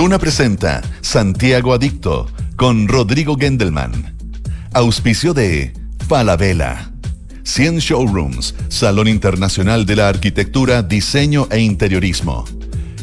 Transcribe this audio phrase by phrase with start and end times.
[0.00, 4.16] Duna presenta Santiago Adicto con Rodrigo Gendelman.
[4.72, 5.74] Auspicio de
[6.08, 6.90] Falabella.
[7.42, 12.46] 100 Showrooms, Salón Internacional de la Arquitectura, Diseño e Interiorismo.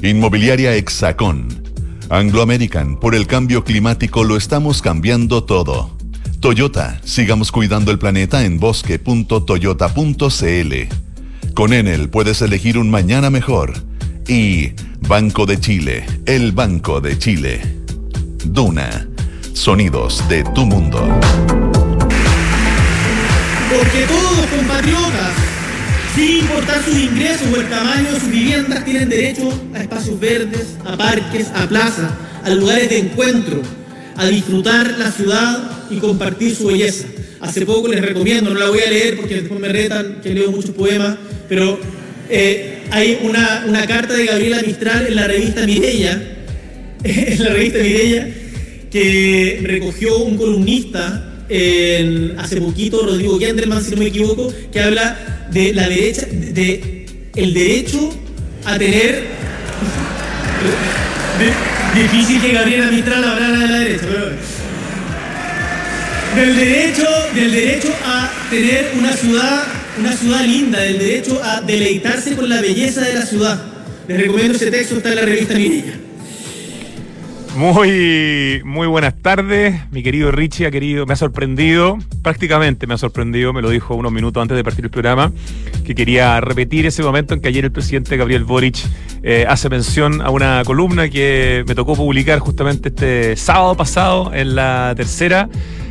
[0.02, 1.62] Inmobiliaria Hexacón.
[2.10, 5.96] Anglo American, por el cambio climático lo estamos cambiando todo.
[6.40, 11.54] Toyota, sigamos cuidando el planeta en bosque.toyota.cl.
[11.54, 13.86] Con Enel puedes elegir un mañana mejor.
[14.28, 14.74] Y
[15.08, 17.62] Banco de Chile, el Banco de Chile.
[18.44, 19.08] Duna,
[19.54, 21.00] sonidos de tu mundo.
[23.70, 25.34] Porque todos compatriotas,
[26.14, 30.76] sin importar sus ingresos o el tamaño de sus viviendas, tienen derecho a espacios verdes,
[30.84, 32.12] a parques, a plazas,
[32.44, 33.62] a lugares de encuentro,
[34.18, 37.06] a disfrutar la ciudad y compartir su belleza.
[37.40, 40.52] Hace poco les recomiendo, no la voy a leer porque después me retan que leo
[40.52, 41.16] muchos poemas,
[41.48, 41.80] pero
[42.30, 46.22] eh, hay una, carta de Gabriela Mistral en la revista Mirella,
[47.04, 48.28] en la revista Mirella,
[48.92, 51.24] que recogió un columnista
[52.38, 57.54] hace poquito, Rodrigo Genderman, si no me equivoco, que habla de la derecha, de, el
[57.54, 58.10] derecho
[58.66, 59.24] a tener.
[61.96, 64.48] Difícil que Gabriela Mistral hablara de la derecha, pero
[66.36, 69.64] del derecho, del derecho a tener una ciudad,
[70.00, 73.60] una ciudad linda, del derecho a deleitarse con la belleza de la ciudad.
[74.08, 75.94] Les recomiendo ese texto, está en la revista Mirilla.
[77.56, 83.00] Muy, muy buenas tardes, mi querido Richie, ha querido, me ha sorprendido, prácticamente me ha
[83.00, 85.32] sorprendido, me lo dijo unos minutos antes de partir el programa,
[85.84, 88.78] que quería repetir ese momento en que ayer el presidente Gabriel Boric
[89.24, 94.54] eh, hace mención a una columna que me tocó publicar justamente este sábado pasado en
[94.54, 95.50] la tercera.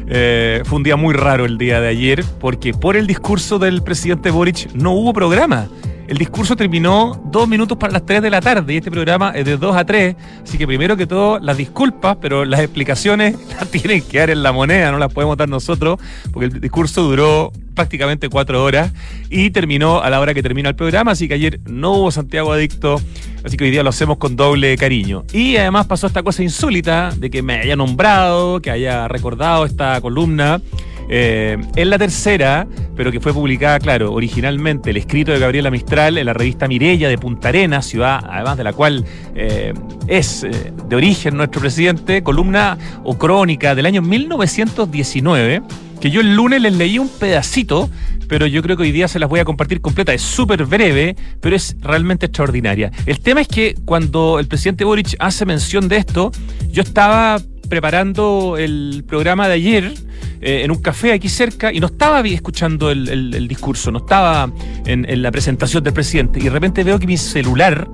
[0.09, 3.83] Eh, fue un día muy raro el día de ayer porque por el discurso del
[3.83, 5.69] presidente Boric no hubo programa.
[6.07, 9.45] El discurso terminó dos minutos para las tres de la tarde y este programa es
[9.45, 10.15] de dos a tres.
[10.43, 14.45] Así que primero que todo, las disculpas, pero las explicaciones las tienen que dar en
[14.45, 15.99] la moneda, no las podemos dar nosotros,
[16.33, 18.93] porque el discurso duró prácticamente cuatro horas
[19.31, 22.53] y terminó a la hora que termina el programa, así que ayer no hubo Santiago
[22.53, 23.01] Adicto,
[23.47, 25.25] así que hoy día lo hacemos con doble cariño.
[25.33, 30.01] Y además pasó esta cosa insólita de que me haya nombrado, que haya recordado esta
[30.01, 30.61] columna.
[31.09, 36.19] Eh, en la tercera, pero que fue publicada, claro, originalmente, el escrito de Gabriela Mistral
[36.19, 39.05] en la revista Mirella de Punta Arenas, ciudad además de la cual
[39.37, 39.73] eh,
[40.09, 45.63] es eh, de origen nuestro presidente, columna o crónica del año 1919
[46.01, 47.91] que yo el lunes les leí un pedacito,
[48.29, 50.13] pero yo creo que hoy día se las voy a compartir completa.
[50.13, 52.91] Es súper breve, pero es realmente extraordinaria.
[53.07, 56.33] El tema es que cuando el presidente Boric hace mención de esto,
[56.71, 59.95] yo estaba preparando el programa de ayer
[60.41, 64.53] eh, en un café aquí cerca y no estaba escuchando el, discurso, no estaba
[64.85, 67.89] en, en, la presentación del presidente y de repente veo que mi celular,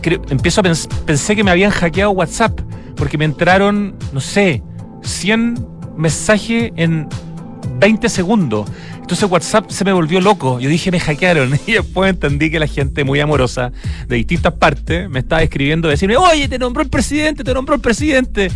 [0.00, 2.60] creo, empiezo a pens pensé que me habían hackeado WhatsApp
[2.96, 4.62] porque me entraron, no sé,
[5.02, 7.08] 100 mensajes en
[7.78, 8.68] 20 segundos.
[9.00, 10.58] Entonces WhatsApp se me volvió loco.
[10.58, 11.58] Yo dije, me hackearon.
[11.66, 13.72] Y después entendí que la gente muy amorosa
[14.08, 17.80] de distintas partes me estaba escribiendo, decirme, oye, te nombró el presidente, te nombró el
[17.80, 18.50] presidente.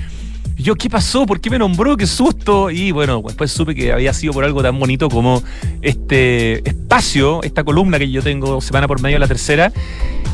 [0.62, 1.24] Yo, ¿qué pasó?
[1.24, 1.96] ¿Por qué me nombró?
[1.96, 2.70] ¡Qué susto!
[2.70, 5.42] Y bueno, después supe que había sido por algo tan bonito como
[5.80, 9.72] este espacio, esta columna que yo tengo semana por medio de la tercera,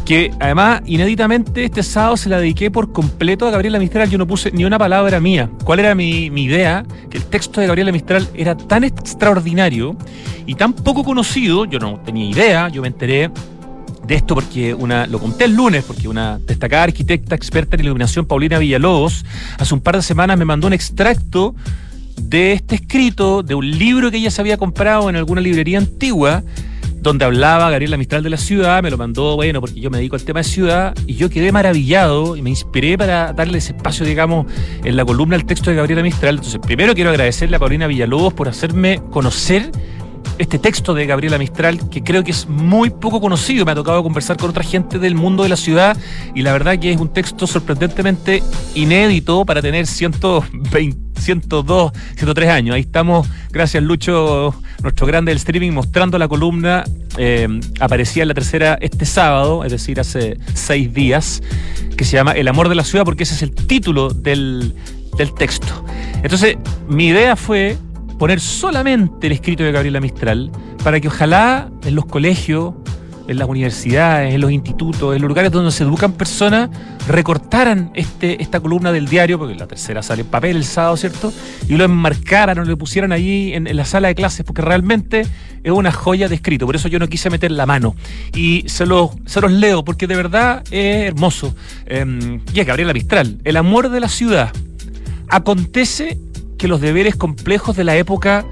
[0.04, 4.10] que además, inéditamente, este sábado se la dediqué por completo a Gabriela Mistral.
[4.10, 5.48] Yo no puse ni una palabra mía.
[5.64, 6.84] ¿Cuál era mi, mi idea?
[7.08, 9.96] Que el texto de Gabriela Mistral era tan extraordinario
[10.44, 13.30] y tan poco conocido, yo no tenía idea, yo me enteré
[14.06, 18.24] de esto porque una, lo conté el lunes, porque una destacada arquitecta experta en iluminación,
[18.26, 19.24] Paulina Villalobos,
[19.58, 21.54] hace un par de semanas me mandó un extracto
[22.20, 26.42] de este escrito, de un libro que ella se había comprado en alguna librería antigua,
[27.00, 30.16] donde hablaba Gabriela Mistral de la ciudad, me lo mandó, bueno, porque yo me dedico
[30.16, 34.04] al tema de ciudad, y yo quedé maravillado y me inspiré para darle ese espacio,
[34.04, 34.46] digamos,
[34.82, 36.36] en la columna al texto de Gabriela Mistral.
[36.36, 39.70] Entonces, primero quiero agradecerle a Paulina Villalobos por hacerme conocer
[40.38, 43.64] este texto de Gabriela Mistral, que creo que es muy poco conocido.
[43.64, 45.96] Me ha tocado conversar con otra gente del mundo de la ciudad
[46.34, 48.42] y la verdad que es un texto sorprendentemente
[48.74, 52.74] inédito para tener 120, 102, 103 años.
[52.74, 56.84] Ahí estamos, gracias Lucho, nuestro grande del streaming, mostrando la columna.
[57.18, 57.48] Eh,
[57.80, 61.42] aparecía en la tercera este sábado, es decir, hace seis días,
[61.96, 64.74] que se llama El amor de la ciudad, porque ese es el título del,
[65.16, 65.84] del texto.
[66.22, 66.56] Entonces,
[66.88, 67.78] mi idea fue
[68.18, 70.50] poner solamente el escrito de Gabriela Mistral
[70.82, 72.74] para que ojalá en los colegios
[73.28, 76.70] en las universidades, en los institutos, en los lugares donde se educan personas,
[77.08, 81.32] recortaran este, esta columna del diario, porque la tercera sale en papel el sábado, ¿cierto?
[81.68, 85.26] Y lo enmarcaran o lo pusieran allí en, la sala de clases, porque realmente
[85.62, 86.66] es una joya de escrito.
[86.66, 87.96] Por eso yo no quise meter la mano.
[88.34, 91.54] Y se, lo, se los leo, porque de verdad es hermoso.
[91.86, 93.38] Eh, y es Gabriela Mistral.
[93.44, 94.52] El amor de la ciudad.
[95.28, 96.18] Acontece
[96.58, 98.44] que los deberes complejos de la época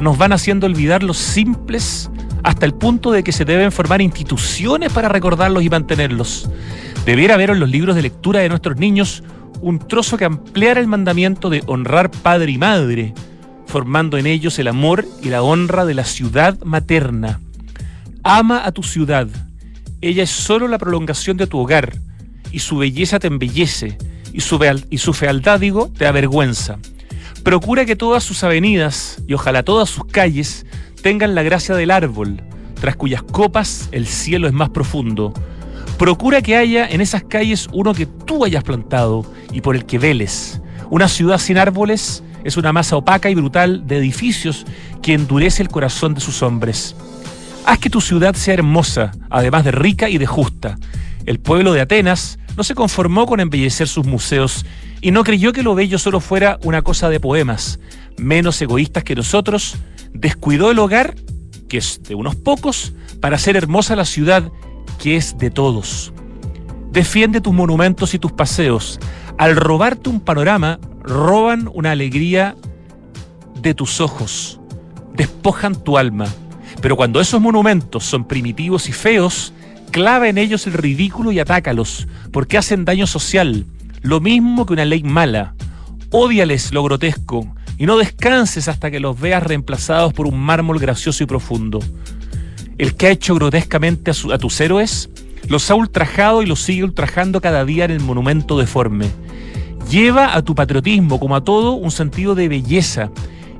[0.00, 2.10] nos van haciendo olvidar los simples
[2.42, 6.50] hasta el punto de que se deben formar instituciones para recordarlos y mantenerlos.
[7.06, 9.22] Debiera haber en los libros de lectura de nuestros niños
[9.60, 13.14] un trozo que ampliara el mandamiento de honrar padre y madre,
[13.66, 17.40] formando en ellos el amor y la honra de la ciudad materna.
[18.24, 19.28] Ama a tu ciudad.
[20.00, 21.96] Ella es solo la prolongación de tu hogar,
[22.50, 23.98] y su belleza te embellece,
[24.38, 24.58] su,
[24.90, 26.78] y su fealdad, digo, te avergüenza.
[27.42, 30.64] Procura que todas sus avenidas, y ojalá todas sus calles,
[31.02, 32.40] tengan la gracia del árbol,
[32.80, 35.34] tras cuyas copas el cielo es más profundo.
[35.98, 39.98] Procura que haya en esas calles uno que tú hayas plantado y por el que
[39.98, 40.60] veles.
[40.88, 44.64] Una ciudad sin árboles es una masa opaca y brutal de edificios
[45.02, 46.94] que endurece el corazón de sus hombres.
[47.66, 50.78] Haz que tu ciudad sea hermosa, además de rica y de justa.
[51.26, 54.64] El pueblo de Atenas no se conformó con embellecer sus museos
[55.02, 57.80] y no creyó que lo bello solo fuera una cosa de poemas.
[58.16, 59.76] Menos egoístas que nosotros,
[60.14, 61.16] descuidó el hogar,
[61.68, 64.50] que es de unos pocos, para hacer hermosa la ciudad,
[65.00, 66.12] que es de todos.
[66.92, 69.00] Defiende tus monumentos y tus paseos.
[69.38, 72.54] Al robarte un panorama, roban una alegría
[73.60, 74.60] de tus ojos,
[75.14, 76.26] despojan tu alma.
[76.80, 79.52] Pero cuando esos monumentos son primitivos y feos,
[79.90, 83.66] clava en ellos el ridículo y atácalos, porque hacen daño social,
[84.02, 85.54] lo mismo que una ley mala.
[86.10, 87.46] Odiales lo grotesco,
[87.78, 91.80] y no descanses hasta que los veas reemplazados por un mármol gracioso y profundo.
[92.78, 95.10] El que ha hecho grotescamente a, tus héroes
[95.48, 99.08] los ha ultrajado y los sigue ultrajando cada día en el monumento deforme.
[99.90, 103.10] Lleva a tu patriotismo, como a todo, un sentido de belleza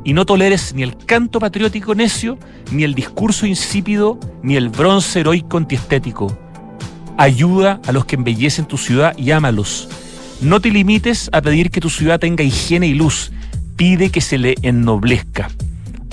[0.05, 2.39] y no toleres ni el canto patriótico necio,
[2.71, 6.37] ni el discurso insípido, ni el bronce heroico antiestético.
[7.17, 9.89] Ayuda a los que embellecen tu ciudad y ámalos.
[10.43, 13.31] No te limites a pedir que tu ciudad tenga higiene y luz,
[13.77, 15.49] pide que se le ennoblezca.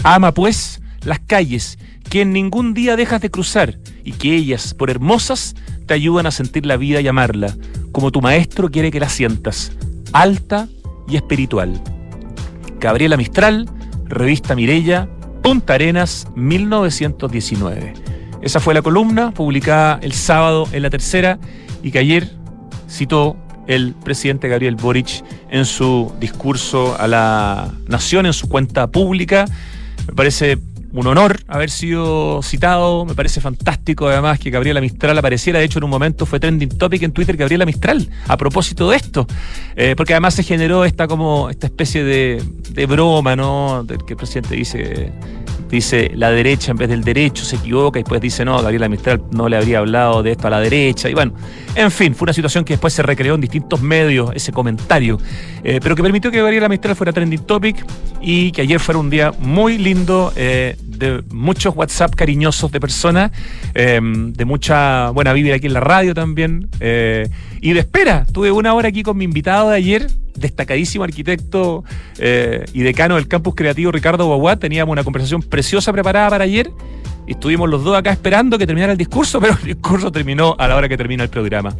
[0.03, 1.79] Ama, pues, las calles
[2.11, 5.55] que en ningún día dejas de cruzar y que ellas, por hermosas,
[5.87, 7.55] te ayudan a sentir la vida y amarla,
[7.91, 9.71] como tu maestro quiere que la sientas,
[10.13, 10.67] alta
[11.07, 11.81] y espiritual.
[12.79, 13.67] Gabriela Mistral,
[14.05, 15.09] Revista Mirella,
[15.41, 17.93] Punta Arenas, 1919.
[18.43, 21.39] Esa fue la columna publicada el sábado en la tercera
[21.81, 22.31] y que ayer
[22.87, 23.35] citó
[23.69, 29.45] el presidente Gabriel Boric en su discurso a la nación, en su cuenta pública.
[30.07, 30.57] Me parece
[30.93, 35.79] un honor haber sido citado, me parece fantástico además que Gabriela Mistral apareciera, de hecho
[35.79, 39.27] en un momento fue trending topic en Twitter Gabriela Mistral, a propósito de esto,
[39.75, 43.83] eh, porque además se generó esta como esta especie de, de broma, ¿no?
[43.83, 45.11] Del que el presidente dice
[45.69, 49.21] dice la derecha en vez del derecho, se equivoca y después dice no, Gabriela Mistral
[49.31, 51.09] no le habría hablado de esto a la derecha.
[51.09, 51.33] Y bueno,
[51.75, 55.17] en fin, fue una situación que después se recreó en distintos medios, ese comentario,
[55.63, 57.85] eh, pero que permitió que Gabriela Mistral fuera trending topic
[58.21, 63.31] y que ayer fuera un día muy lindo, eh, de muchos WhatsApp cariñosos de personas,
[63.75, 66.69] eh, de mucha buena vivir aquí en la radio también.
[66.79, 70.07] y de espera, tuve una hora aquí con mi invitado de ayer,
[70.39, 71.83] destacadísimo arquitecto
[72.17, 74.57] eh, y decano del campus creativo Ricardo Guaguá.
[74.57, 76.71] Teníamos una conversación preciosa preparada para ayer
[77.31, 80.75] estuvimos los dos acá esperando que terminara el discurso, pero el discurso terminó a la
[80.75, 81.75] hora que termina el programa.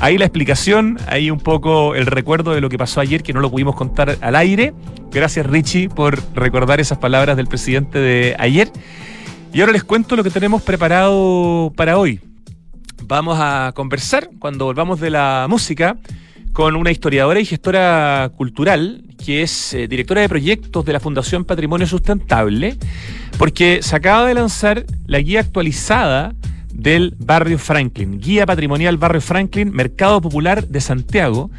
[0.00, 3.40] Ahí la explicación, ahí un poco el recuerdo de lo que pasó ayer, que no
[3.40, 4.74] lo pudimos contar al aire.
[5.10, 8.70] Gracias Richie por recordar esas palabras del presidente de ayer.
[9.52, 12.20] Y ahora les cuento lo que tenemos preparado para hoy.
[13.04, 15.98] Vamos a conversar cuando volvamos de la música
[16.52, 21.44] con una historiadora y gestora cultural, que es eh, directora de proyectos de la Fundación
[21.44, 22.76] Patrimonio Sustentable,
[23.38, 26.34] porque se acaba de lanzar la guía actualizada
[26.72, 31.50] del barrio Franklin, guía patrimonial barrio Franklin, Mercado Popular de Santiago,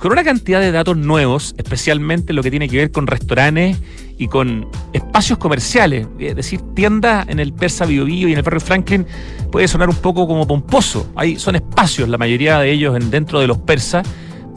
[0.00, 3.76] con una cantidad de datos nuevos, especialmente lo que tiene que ver con restaurantes
[4.16, 6.06] y con espacios comerciales.
[6.18, 9.06] Es decir, tiendas en el Persa Bio, Bio y en el barrio Franklin
[9.52, 11.10] puede sonar un poco como pomposo.
[11.16, 14.06] Hay, son espacios, la mayoría de ellos en, dentro de los persas,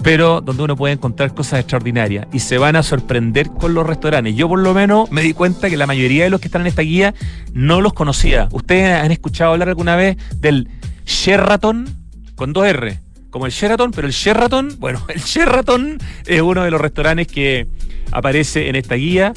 [0.03, 4.35] pero donde uno puede encontrar cosas extraordinarias y se van a sorprender con los restaurantes.
[4.35, 6.67] Yo por lo menos me di cuenta que la mayoría de los que están en
[6.67, 7.15] esta guía
[7.53, 8.49] no los conocía.
[8.51, 10.67] ¿Ustedes han escuchado hablar alguna vez del
[11.05, 11.87] Sheraton
[12.35, 12.99] con dos R?
[13.29, 17.67] Como el Sheraton, pero el Sheraton, bueno, el Sheraton es uno de los restaurantes que
[18.11, 19.33] aparece en esta guía,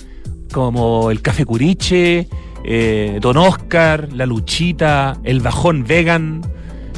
[0.52, 2.28] como el Café Curiche,
[2.64, 6.42] eh, Don Oscar, La Luchita, El Bajón Vegan,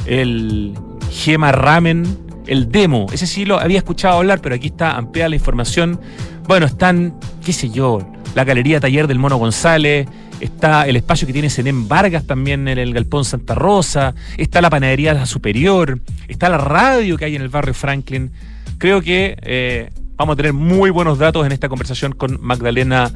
[0.07, 0.73] el
[1.11, 3.05] Gema Ramen, el demo.
[3.13, 5.99] Ese sí lo había escuchado hablar, pero aquí está ampliada la información.
[6.47, 7.13] Bueno, están,
[7.45, 10.07] qué sé yo, la Galería Taller del Mono González,
[10.39, 14.71] está el espacio que tiene Senén Vargas también en el Galpón Santa Rosa, está la
[14.71, 18.31] Panadería La Superior, está la radio que hay en el barrio Franklin.
[18.79, 23.11] Creo que eh, vamos a tener muy buenos datos en esta conversación con Magdalena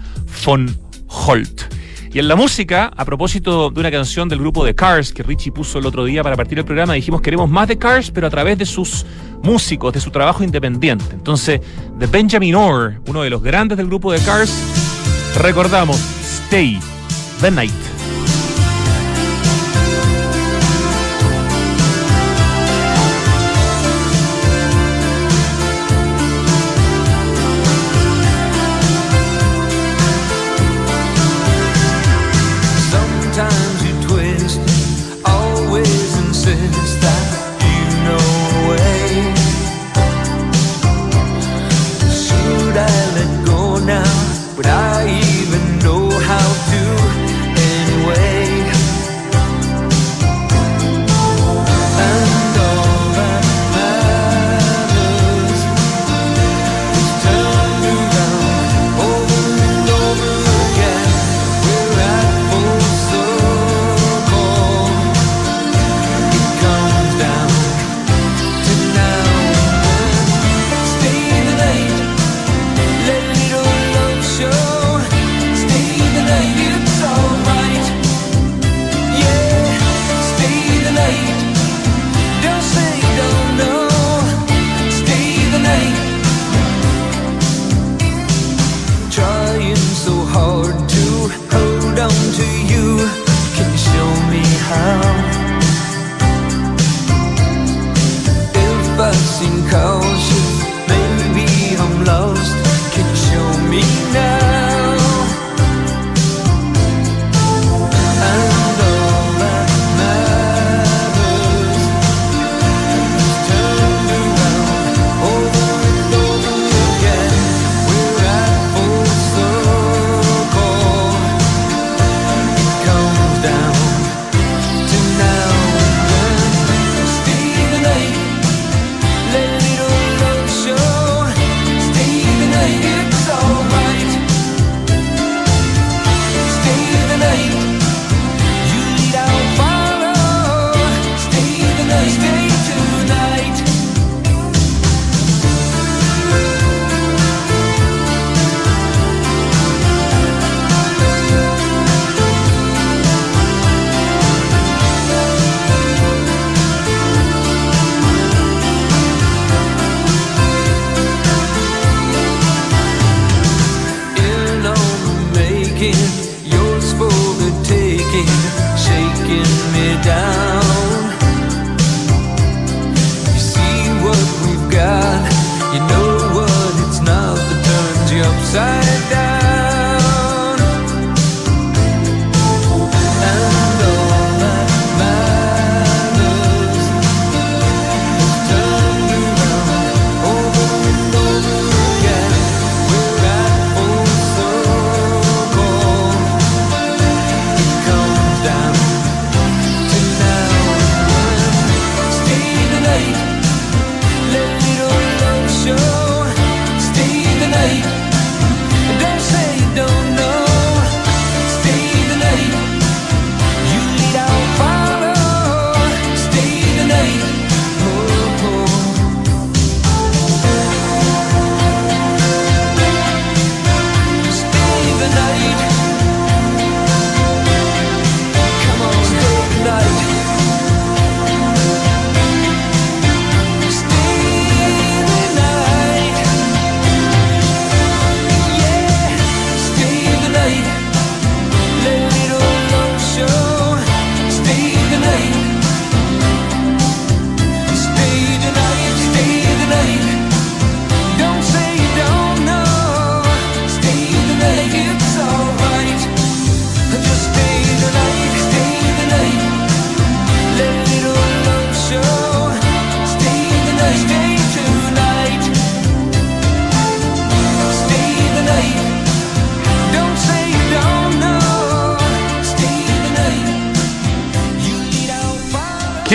[0.46, 1.64] von Holt.
[2.14, 5.52] Y en la música, a propósito de una canción del grupo The Cars que Richie
[5.52, 8.30] puso el otro día para partir el programa, dijimos queremos más de Cars, pero a
[8.30, 9.04] través de sus
[9.42, 11.06] músicos, de su trabajo independiente.
[11.12, 11.60] Entonces,
[11.98, 14.54] de Benjamin Orr, uno de los grandes del grupo The Cars,
[15.42, 16.80] recordamos Stay
[17.42, 17.93] the Night.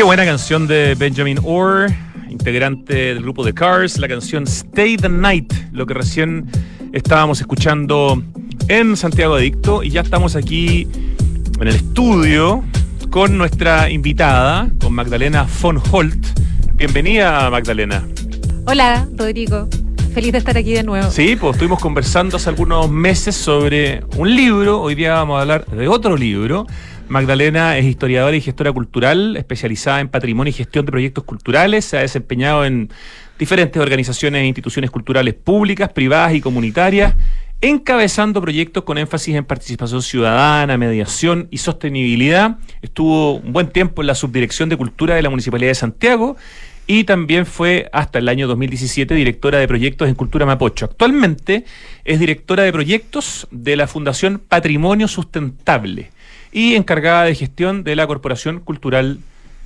[0.09, 1.93] Buena canción de Benjamin Orr,
[2.31, 6.51] integrante del grupo The Cars, la canción Stay the Night, lo que recién
[6.95, 8.23] estábamos escuchando
[8.69, 10.89] en Santiago Adicto y ya estamos aquí
[11.61, 12.65] en el estudio
[13.11, 16.27] con nuestra invitada, con Magdalena von Holt.
[16.77, 18.03] Bienvenida, Magdalena.
[18.65, 19.69] Hola, Rodrigo.
[20.13, 21.11] Feliz de estar aquí de nuevo.
[21.11, 24.81] Sí, pues estuvimos conversando hace algunos meses sobre un libro.
[24.81, 26.67] Hoy día vamos a hablar de otro libro.
[27.09, 31.85] Magdalena es historiadora y gestora cultural, especializada en patrimonio y gestión de proyectos culturales.
[31.85, 32.91] Se ha desempeñado en
[33.39, 37.15] diferentes organizaciones e instituciones culturales públicas, privadas y comunitarias,
[37.61, 42.59] encabezando proyectos con énfasis en participación ciudadana, mediación y sostenibilidad.
[42.83, 46.37] Estuvo un buen tiempo en la Subdirección de Cultura de la Municipalidad de Santiago
[46.91, 50.87] y también fue hasta el año 2017 directora de proyectos en Cultura Mapocho.
[50.87, 51.67] Actualmente
[52.07, 56.11] es directora de proyectos de la Fundación Patrimonio Sustentable
[56.51, 59.19] y encargada de gestión de la Corporación Cultural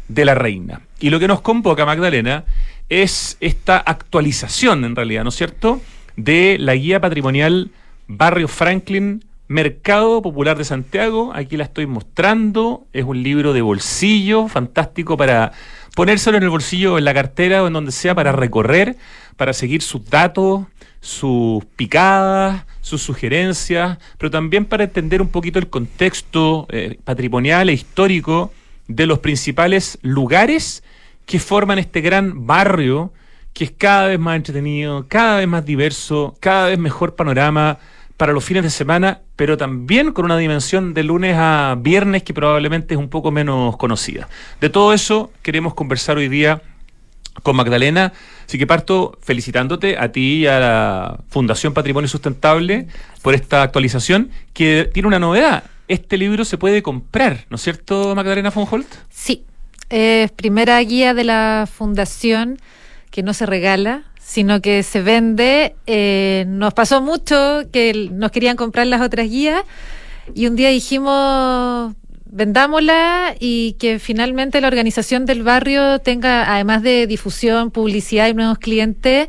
[0.09, 0.81] de la Reina.
[0.99, 2.45] Y lo que nos convoca, Magdalena,
[2.89, 5.81] es esta actualización, en realidad, ¿no es cierto?,
[6.17, 7.71] de la guía patrimonial
[8.09, 11.31] Barrio Franklin, Mercado Popular de Santiago.
[11.35, 12.87] Aquí la estoy mostrando.
[12.93, 15.53] Es un libro de bolsillo, fantástico para
[15.95, 18.97] ponérselo en el bolsillo, en la cartera o en donde sea, para recorrer,
[19.37, 20.67] para seguir sus datos,
[21.01, 27.73] sus picadas, sus sugerencias, pero también para entender un poquito el contexto eh, patrimonial e
[27.73, 28.53] histórico
[28.89, 30.83] de los principales lugares
[31.27, 33.13] que forman este gran barrio
[33.53, 37.79] que es cada vez más entretenido, cada vez más diverso, cada vez mejor panorama
[38.23, 42.33] para los fines de semana, pero también con una dimensión de lunes a viernes que
[42.33, 44.29] probablemente es un poco menos conocida.
[44.61, 46.63] De todo eso queremos conversar hoy día
[47.43, 48.13] con Magdalena.
[48.47, 52.87] Así que parto felicitándote a ti y a la Fundación Patrimonio Sustentable
[53.23, 55.65] por esta actualización que tiene una novedad.
[55.89, 58.87] Este libro se puede comprar, ¿no es cierto, Magdalena von Holt?
[59.11, 59.45] Sí,
[60.37, 62.61] primera guía de la Fundación
[63.11, 65.75] que no se regala, sino que se vende.
[65.87, 69.65] Eh, nos pasó mucho que nos querían comprar las otras guías
[70.35, 71.95] y un día dijimos,
[72.27, 78.59] vendámosla y que finalmente la organización del barrio tenga, además de difusión, publicidad y nuevos
[78.59, 79.29] clientes,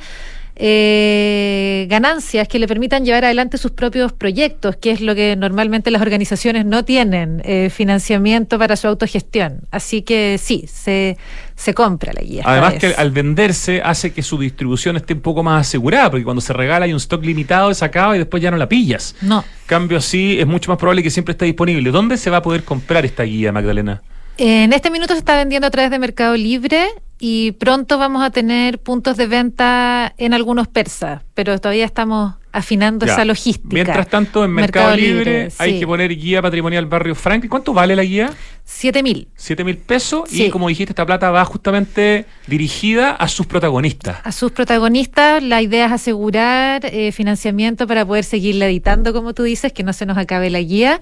[0.56, 5.90] eh, ganancias que le permitan llevar adelante sus propios proyectos, que es lo que normalmente
[5.90, 9.62] las organizaciones no tienen, eh, financiamiento para su autogestión.
[9.72, 11.18] Así que sí, se,
[11.56, 12.44] se compra la guía.
[12.46, 16.42] Además que al venderse hace que su distribución esté un poco más asegurada, porque cuando
[16.42, 19.16] se regala hay un stock limitado, se acaba y después ya no la pillas.
[19.22, 19.44] No.
[19.66, 21.90] Cambio así, es mucho más probable que siempre esté disponible.
[21.90, 24.02] ¿Dónde se va a poder comprar esta guía, Magdalena?
[24.38, 26.88] En este minuto se está vendiendo a través de Mercado Libre
[27.20, 33.06] y pronto vamos a tener puntos de venta en algunos persas, pero todavía estamos afinando
[33.06, 33.70] esa logística.
[33.72, 37.50] Mientras tanto, en Mercado, Libre, hay que poner guía patrimonial Barrio Franklin.
[37.50, 38.32] ¿Cuánto vale la guía?
[38.64, 39.28] Siete mil.
[39.36, 44.18] Siete mil pesos y como dijiste, esta plata va justamente dirigida a sus protagonistas.
[44.24, 49.44] A sus protagonistas, la idea es asegurar eh, financiamiento para poder seguirla editando, como tú
[49.44, 51.02] dices, que no se nos acabe la guía.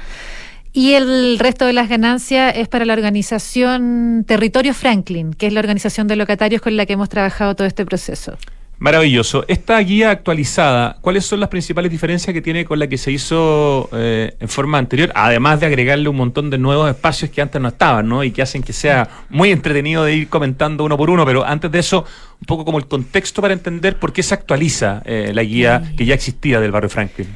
[0.73, 5.60] Y el resto de las ganancias es para la organización Territorio Franklin, que es la
[5.60, 8.38] organización de locatarios con la que hemos trabajado todo este proceso.
[8.81, 9.45] Maravilloso.
[9.47, 13.89] Esta guía actualizada, ¿cuáles son las principales diferencias que tiene con la que se hizo
[13.93, 15.12] eh, en forma anterior?
[15.13, 18.23] Además de agregarle un montón de nuevos espacios que antes no estaban, ¿no?
[18.23, 21.27] Y que hacen que sea muy entretenido de ir comentando uno por uno.
[21.27, 22.05] Pero antes de eso,
[22.39, 26.05] un poco como el contexto para entender por qué se actualiza eh, la guía que
[26.05, 27.27] ya existía del barrio Franklin.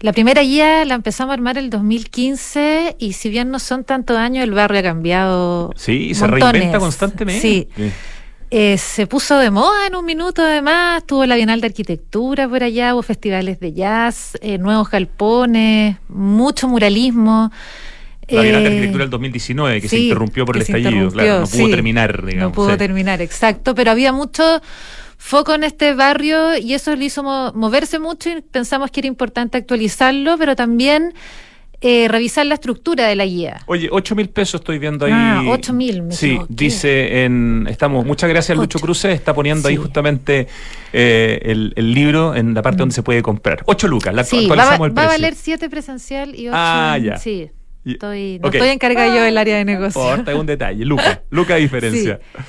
[0.00, 4.16] La primera guía la empezamos a armar el 2015 y si bien no son tantos
[4.16, 5.72] años, el barrio ha cambiado.
[5.76, 7.40] Sí, se reinventa constantemente.
[7.40, 7.68] Sí.
[8.50, 12.62] Eh, se puso de moda en un minuto además, tuvo la Bienal de Arquitectura por
[12.62, 17.50] allá, hubo festivales de jazz, eh, nuevos galpones, mucho muralismo.
[18.28, 21.46] La Bienal de eh, Arquitectura del 2019, que se interrumpió por el estallido, claro, no
[21.46, 22.50] pudo terminar, digamos.
[22.50, 24.60] No pudo terminar, exacto, pero había mucho
[25.16, 29.58] foco en este barrio y eso le hizo moverse mucho y pensamos que era importante
[29.58, 31.14] actualizarlo, pero también
[31.82, 33.60] eh, revisar la estructura de la guía.
[33.66, 35.12] Oye, 8 mil pesos estoy viendo ahí.
[35.14, 36.04] Ah, 8 mil.
[36.10, 37.66] Sí, dice en.
[37.68, 40.48] Estamos, muchas gracias, Lucho Cruces, está poniendo ahí justamente
[40.92, 42.80] eh, el, libro en la parte mm.
[42.80, 43.62] donde se puede comprar.
[43.66, 45.08] 8 lucas, la sí, actualizamos va, el precio.
[45.08, 46.56] Va a valer 7 presencial y 8.
[46.56, 47.18] Ah, ya.
[47.18, 47.50] Sí.
[47.84, 50.00] Estoy, no estoy encargada yo del área de negocio.
[50.00, 50.84] Importa, un detalle.
[50.84, 52.20] Luca, Luca diferencia.
[52.20, 52.40] Sí.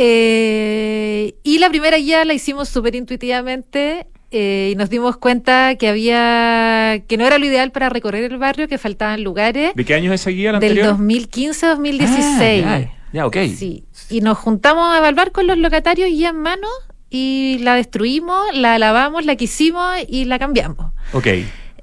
[0.00, 5.88] Eh, y la primera guía la hicimos súper intuitivamente eh, y nos dimos cuenta que
[5.88, 9.72] había que no era lo ideal para recorrer el barrio, que faltaban lugares.
[9.74, 12.64] ¿De qué año es esa guía la Del 2015-2016.
[12.64, 12.80] Ah,
[13.12, 13.36] ya, ok.
[13.56, 13.84] Sí.
[14.08, 16.68] Y nos juntamos a evaluar con los locatarios guía en mano
[17.10, 20.92] y la destruimos, la lavamos, la quisimos y la cambiamos.
[21.12, 21.26] Ok.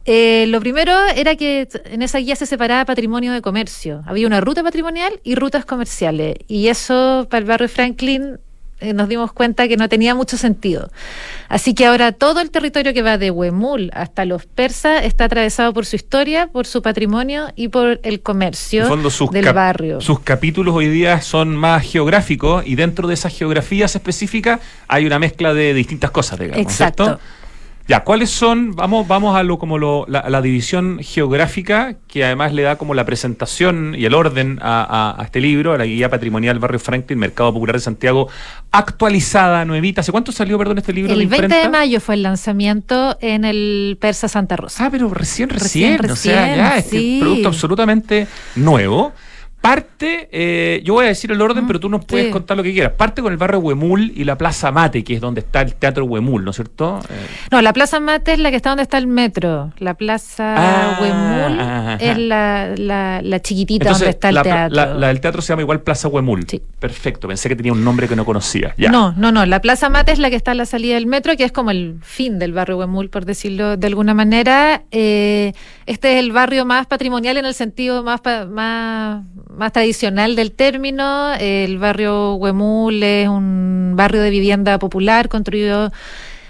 [0.06, 4.04] Eh, lo primero era que en esa guía se separaba patrimonio de comercio.
[4.06, 6.36] Había una ruta patrimonial y rutas comerciales.
[6.48, 8.38] Y eso para el barrio Franklin
[8.82, 10.91] eh, nos dimos cuenta que no tenía mucho sentido.
[11.48, 15.74] Así que ahora todo el territorio que va de Huemul hasta los persas está atravesado
[15.74, 18.88] por su historia, por su patrimonio y por el comercio
[19.32, 20.02] del barrio.
[20.02, 25.20] Sus capítulos hoy día son más geográficos y dentro de esas geografías específicas hay una
[25.20, 26.62] mezcla de distintas cosas, digamos.
[26.62, 27.20] Exacto.
[27.88, 28.76] Ya, ¿cuáles son?
[28.76, 33.06] Vamos, vamos a lo como lo, la, división geográfica que además le da como la
[33.06, 37.76] presentación y el orden a, este libro, a la guía patrimonial Barrio Franklin, Mercado Popular
[37.76, 38.28] de Santiago,
[38.71, 40.02] actualizada, nuevita.
[40.02, 41.13] ¿Hace cuánto salió, perdón, este libro?
[41.13, 44.86] El 20 de mayo fue el lanzamiento en el Persa Santa Rosa.
[44.86, 47.17] Ah, pero recién, recién, o sea, ya, este sí.
[47.21, 49.13] producto absolutamente nuevo
[49.65, 52.73] parte, eh, yo voy a decir el orden, pero tú nos puedes contar lo que
[52.73, 52.93] quieras.
[52.93, 56.06] Parte con el barrio Huemul y la Plaza Mate, que es donde está el Teatro
[56.06, 56.99] Huemul, ¿no es cierto?
[57.10, 57.13] Eh,
[57.51, 59.71] no, la Plaza Mate es la que está donde está el metro.
[59.80, 64.75] La Plaza ah, Huemul es la, la, chiquitita donde está el teatro.
[64.75, 66.45] La, del teatro se llama igual Plaza Huemul.
[66.47, 66.62] Sí.
[66.80, 68.73] Perfecto, pensé que tenía un nombre que no conocía.
[68.78, 69.45] No, no, no.
[69.45, 71.71] La Plaza Mate es la que está a la salida del metro, que es como
[71.71, 74.84] el fin del barrio Huemul, por decirlo de alguna manera.
[74.91, 75.54] Eh,
[75.86, 79.24] este es el barrio más patrimonial en el sentido más, más
[79.56, 81.34] más tradicional del término.
[81.34, 85.91] El barrio Huemul es un barrio de vivienda popular construido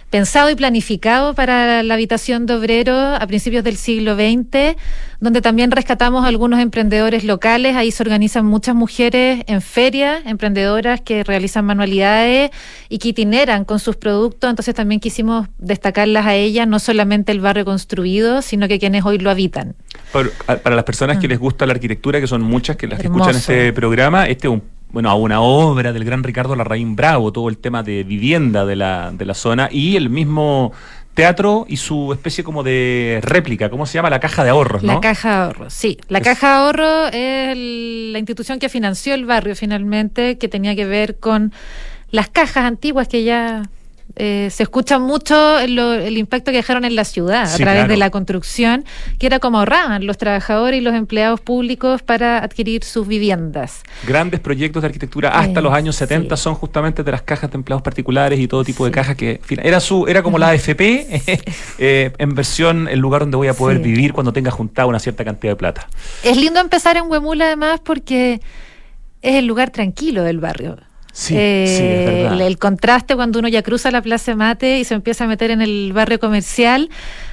[0.09, 4.77] pensado y planificado para la habitación de obreros a principios del siglo XX,
[5.19, 7.75] donde también rescatamos algunos emprendedores locales.
[7.75, 12.51] Ahí se organizan muchas mujeres en ferias, emprendedoras que realizan manualidades
[12.89, 14.49] y que itineran con sus productos.
[14.49, 19.17] Entonces también quisimos destacarlas a ellas, no solamente el barrio construido, sino que quienes hoy
[19.17, 19.75] lo habitan.
[20.11, 21.31] Para, las personas que mm.
[21.31, 24.53] les gusta la arquitectura, que son muchas que las que escuchan este programa, este es
[24.53, 28.65] un bueno, a una obra del gran Ricardo Larraín Bravo, todo el tema de vivienda
[28.65, 30.71] de la, de la zona y el mismo
[31.15, 34.09] teatro y su especie como de réplica, ¿cómo se llama?
[34.09, 34.93] La Caja de Ahorros, ¿no?
[34.93, 35.97] La Caja de Ahorros, sí.
[36.09, 37.57] La Caja de Ahorros es
[38.11, 41.53] la institución que financió el barrio finalmente, que tenía que ver con
[42.11, 43.63] las cajas antiguas que ya
[44.15, 48.09] eh, se escucha mucho el impacto que dejaron en la ciudad a través de la
[48.09, 48.85] construcción,
[49.19, 53.83] que era como ahorraban los trabajadores y los empleados públicos para adquirir sus viviendas.
[54.07, 57.81] Grandes proyectos de arquitectura hasta los años 70 son justamente de las cajas de empleados
[57.81, 60.81] particulares y todo tipo de cajas que era su era como la AFP
[61.77, 65.25] eh, en versión el lugar donde voy a poder vivir cuando tenga juntado una cierta
[65.25, 65.87] cantidad de plata.
[66.23, 68.41] Es lindo empezar en Huemula además porque
[69.21, 70.77] es el lugar tranquilo del barrio.
[71.15, 75.27] Sí, eh, el, contraste cuando uno ya cruza la Plaza Mate y se empieza a
[75.27, 76.89] meter en el barrio comercial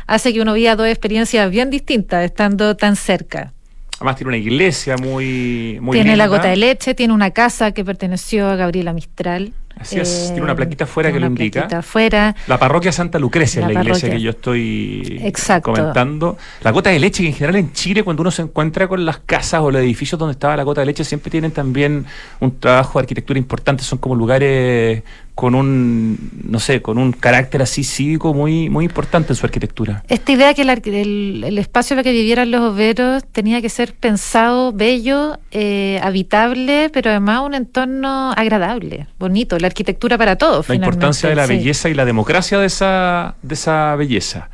[0.07, 3.53] hace que uno viva dos experiencias bien distintas estando tan cerca.
[3.97, 7.85] Además tiene una iglesia muy, muy Tiene la gota de leche, tiene una casa que
[7.85, 9.53] perteneció a Gabriela Mistral.
[9.79, 11.69] Así es, tiene una plaquita afuera que lo indica.
[11.71, 12.35] Afuera.
[12.47, 15.33] La parroquia Santa Lucrecia es la iglesia que yo estoy
[15.63, 16.37] comentando.
[16.63, 19.19] La gota de leche, que en general en Chile, cuando uno se encuentra con las
[19.19, 22.07] casas o los edificios donde estaba la gota de leche, siempre tienen también
[22.41, 23.83] un trabajo de arquitectura importante.
[23.83, 25.03] Son como lugares
[25.35, 30.05] con un, no sé, con un carácter así cívico muy, muy importante en su arquitectura.
[30.09, 33.95] Esta idea que el, el, espacio en el que vivieran los obreros tenía que ser
[33.95, 40.69] pensado, bello, eh, habitable, pero además un entorno agradable, bonito, la arquitectura para todos.
[40.69, 44.51] La importancia de la belleza y la democracia de esa, de esa belleza.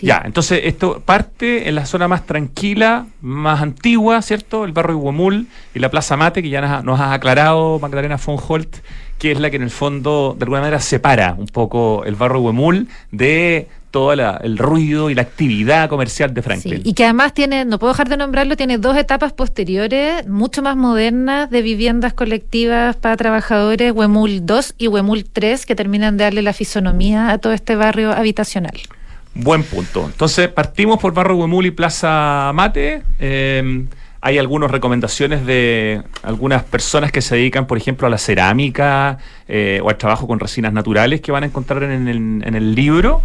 [0.00, 4.64] Ya, entonces esto parte en la zona más tranquila, más antigua, ¿cierto?
[4.64, 8.38] El barrio Huemul y la Plaza Mate, que ya nos, nos has aclarado, Magdalena von
[8.48, 8.78] Holt,
[9.18, 12.40] que es la que en el fondo de alguna manera separa un poco el barrio
[12.40, 16.80] Huemul de todo el ruido y la actividad comercial de Franklin.
[16.82, 20.76] y que además tiene, no puedo dejar de nombrarlo, tiene dos etapas posteriores, mucho más
[20.76, 26.42] modernas, de viviendas colectivas para trabajadores, Huemul 2 y Huemul 3, que terminan de darle
[26.42, 28.80] la fisonomía a todo este barrio habitacional.
[29.34, 30.04] Buen punto.
[30.04, 33.02] Entonces partimos por Barrio Huemul y Plaza Mate.
[33.18, 33.86] Eh,
[34.24, 39.18] hay algunas recomendaciones de algunas personas que se dedican, por ejemplo, a la cerámica
[39.48, 43.20] eh, o al trabajo con resinas naturales que van a encontrar en el, libro.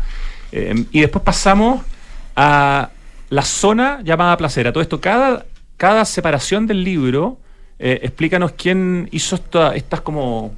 [0.52, 1.84] Eh, y después pasamos
[2.36, 2.90] a
[3.30, 4.74] la zona llamada placera.
[4.74, 5.46] Todo esto, cada,
[5.78, 7.38] cada separación del libro,
[7.78, 9.40] eh, explícanos quién hizo
[9.76, 10.56] estas como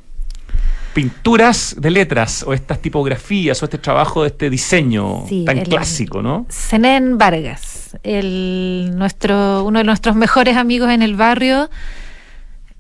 [1.00, 6.46] pinturas de letras o estas tipografías o este trabajo de este diseño tan clásico, ¿no?
[6.50, 11.70] Zenén Vargas, el, nuestro, uno de nuestros mejores amigos en el barrio,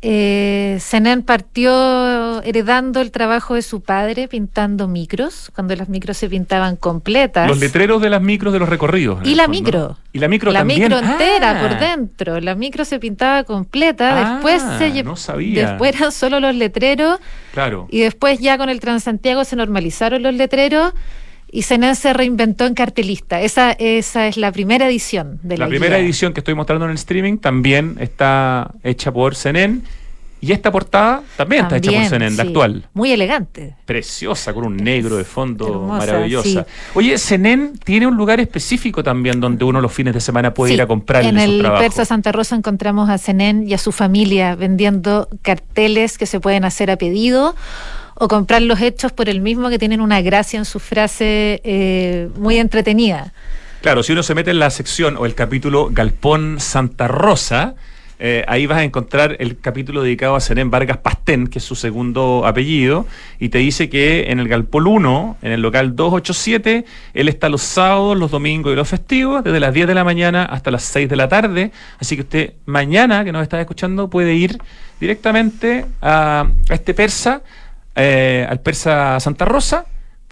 [0.01, 0.79] eh,
[1.25, 7.47] partió heredando el trabajo de su padre pintando micros, cuando las micros se pintaban completas.
[7.47, 9.19] Los letreros de las micros de los recorridos.
[9.25, 9.97] Y la micro.
[10.13, 11.79] Y la micro la micro entera por ah.
[11.79, 12.39] dentro.
[12.39, 14.33] La micro se pintaba completa.
[14.33, 15.69] después ah, se no sabía.
[15.69, 17.19] Después eran solo los letreros.
[17.53, 17.87] Claro.
[17.91, 20.93] Y después ya con el Transantiago se normalizaron los letreros
[21.51, 23.41] y Zenén se reinventó en cartelista.
[23.41, 26.05] Esa, esa es la primera edición de la La primera guía.
[26.05, 29.83] edición que estoy mostrando en el streaming también está hecha por Zenén.
[30.41, 32.87] Y esta portada también, está hecha por Zenén, la actual.
[32.93, 33.75] Muy elegante.
[33.85, 36.47] Preciosa, con un negro de fondo Hermosa, maravillosa.
[36.63, 36.71] sí.
[36.95, 40.75] Oye, Zenén tiene un lugar específico también donde uno los fines de semana puede Sí,
[40.75, 41.83] ir a comprarle En el trabajos.
[41.83, 46.63] Persa Santa Rosa encontramos a Zenén y a su familia vendiendo carteles que se pueden
[46.63, 47.53] hacer a pedido
[48.19, 52.57] o comprarlos hechos por el mismo que tienen una gracia en su frase eh, muy
[52.57, 53.33] entretenida.
[53.81, 57.75] Claro, si uno se mete en la sección o el capítulo Galpón Santa Rosa,
[58.21, 61.75] eh, ahí vas a encontrar el capítulo dedicado a Zenén Vargas Pastén, que es su
[61.75, 63.07] segundo apellido,
[63.39, 67.61] y te dice que en el Galpón 1, en el local 287, él está los
[67.61, 71.07] sábados, los domingos y los festivos, desde las 10 de la mañana hasta las 6
[71.07, 71.71] de la tarde.
[71.99, 74.57] Así que usted mañana, que nos está escuchando, puede ir
[74.99, 77.41] directamente a este persa,
[77.95, 79.85] eh, al persa Santa Rosa,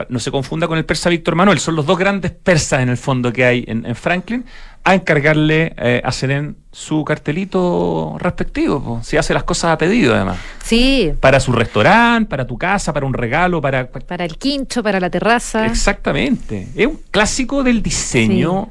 [0.10, 2.98] no se confunda con el persa Víctor Manuel, son los dos grandes persas en el
[2.98, 4.46] fondo que hay en, en Franklin,
[4.84, 10.16] a encargarle eh, a Zenén su cartelito respectivo, po, si hace las cosas a pedido
[10.16, 13.88] además, Sí, para su restaurante, para tu casa, para un regalo, para...
[13.90, 15.66] para el quincho, para la terraza.
[15.66, 18.70] Exactamente, es un clásico del diseño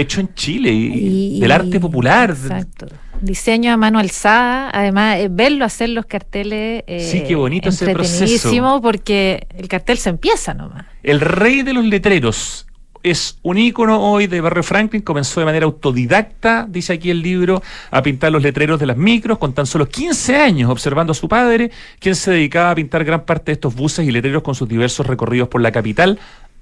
[0.00, 2.30] hecho en Chile y, del arte popular.
[2.30, 2.86] Exacto.
[3.20, 7.90] Diseño a mano alzada, además eh, verlo hacer los carteles eh, Sí, qué bonito ese
[7.90, 10.84] entretenidísimo porque el cartel se empieza nomás.
[11.02, 12.66] El rey de los letreros
[13.10, 17.62] es un ícono hoy de Barrio Franklin, comenzó de manera autodidacta, dice aquí el libro,
[17.92, 21.28] a pintar los letreros de las micros con tan solo 15 años, observando a su
[21.28, 24.68] padre, quien se dedicaba a pintar gran parte de estos buses y letreros con sus
[24.68, 26.18] diversos recorridos por la capital,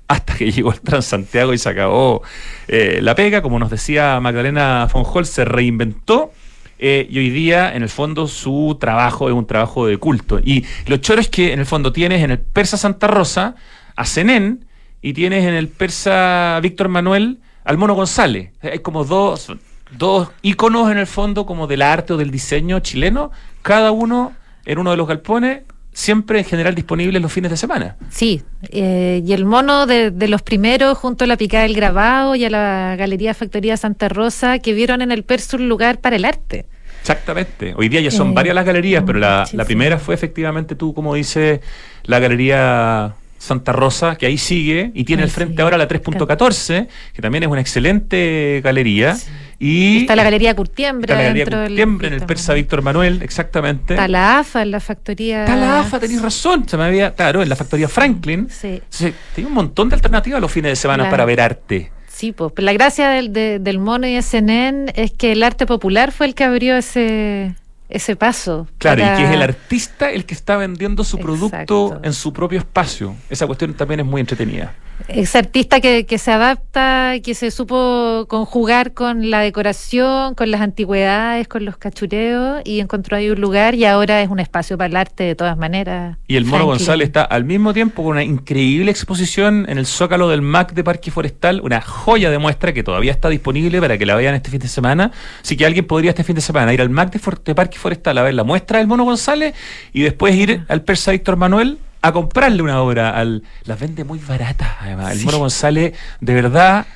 [0.09, 2.23] hasta que llegó el Transantiago y se acabó
[2.69, 6.33] eh, la pega, como nos decía Magdalena von Hol, se reinventó.
[6.79, 10.41] eh, y hoy día, en el fondo, su trabajo es un trabajo de culto.
[10.41, 13.55] Y lo choro es que, en el fondo, tienes en el Persa Santa Rosa
[13.97, 14.67] a Zenén
[15.01, 18.51] y tienes en el Persa Víctor Manuel al Mono González.
[18.63, 19.53] Hay como dos,
[19.97, 23.31] dos íconos, en el fondo, como del arte o del diseño chileno,
[23.63, 24.33] cada uno
[24.67, 25.63] en uno de los galpones,
[25.95, 27.97] siempre en general disponibles los fines de semana.
[28.11, 32.35] Sí, eh, y el mono de, de los primeros, junto a la Picada del Grabado
[32.35, 36.17] y a la Galería Factoría Santa Rosa, que vieron en el Persa un lugar para
[36.17, 36.67] el arte.
[37.01, 37.75] Exactamente.
[37.77, 39.67] Hoy día ya son Eh, varias las galerías, pero la, sí, la sí.
[39.67, 41.61] primera fue efectivamente tú, como dice
[42.05, 47.23] la galería Santa Rosa, que ahí sigue y tiene al frente ahora la 3.14, que
[47.23, 49.17] también es una excelente galería.
[49.59, 51.05] Y Está la Galería Curtiembre.
[51.13, 52.55] está la galería dentro del Curtiembre, en el Persa.
[52.55, 53.95] Víctor Manuel, exactamente.
[53.95, 55.41] Está la AFA, en la factoría.
[55.45, 56.69] Está la AFA, tenéis razón.
[56.69, 58.49] Se me había, claro, en la factoría Franklin.
[58.51, 58.81] Sí.
[58.89, 61.91] Sí, Tiene un montón de alternativas los fines de semana para ver arte.
[62.09, 66.13] Sí, pues la gracia del, de- del mono y SNN es que el arte popular
[66.13, 67.57] fue el que abrió ese,
[67.89, 68.69] ese paso.
[68.79, 72.01] Claro, para- y que es el artista el que está vendiendo su producto Exacto.
[72.05, 73.17] en su propio espacio.
[73.29, 74.75] Esa cuestión también es muy entretenida.
[75.09, 80.61] Ese artista que, que se adapta, que se supo conjugar con la decoración, con las
[80.61, 84.87] antigüedades, con los cachureos y encontró ahí un lugar y ahora es un espacio para
[84.87, 86.17] el arte de todas maneras.
[86.27, 86.69] Y el Mono Franklin.
[86.79, 90.85] González está al mismo tiempo con una increíble exposición en el Zócalo del MAC de
[90.85, 94.51] Parque Forestal, una joya de muestra que todavía está disponible para que la vean este
[94.51, 95.11] fin de semana.
[95.43, 97.79] Así que alguien podría este fin de semana ir al MAC de, For- de Parque
[97.79, 99.55] Forestal a ver la muestra del Mono González
[99.93, 103.11] y después ir al Persa Víctor Manuel a comprarle una obra.
[103.11, 105.13] Al, las vende muy baratas, además.
[105.19, 105.25] El.
[105.25, 106.87] Mono González, de verdad.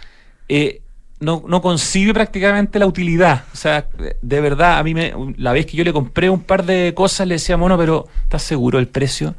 [0.48, 0.80] eh,
[1.20, 3.42] no, no concibe prácticamente la utilidad.
[3.52, 3.86] O sea,
[4.22, 7.26] de verdad, a mí me, la vez que yo le compré un par de cosas,
[7.26, 9.34] le decía, mono, pero ¿estás seguro del precio?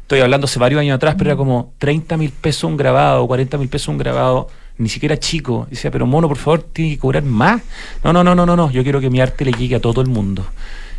[0.00, 3.58] Estoy hablando hace varios años atrás, pero era como 30 mil pesos un grabado, 40
[3.58, 5.66] mil pesos un grabado, ni siquiera chico.
[5.68, 7.60] Decía, pero mono, por favor, tiene que cobrar más.
[8.02, 8.70] No, no, no, no, no, no.
[8.70, 10.46] Yo quiero que mi arte le llegue a todo el mundo.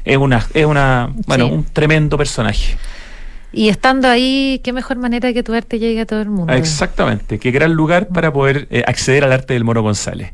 [0.06, 1.52] Es una, es una, bueno, Sí.
[1.54, 2.78] un tremendo personaje.
[3.52, 6.54] Y estando ahí, qué mejor manera que tu arte llegue a todo el mundo.
[6.54, 10.32] Exactamente, qué gran lugar para poder eh, acceder al arte del Mono González.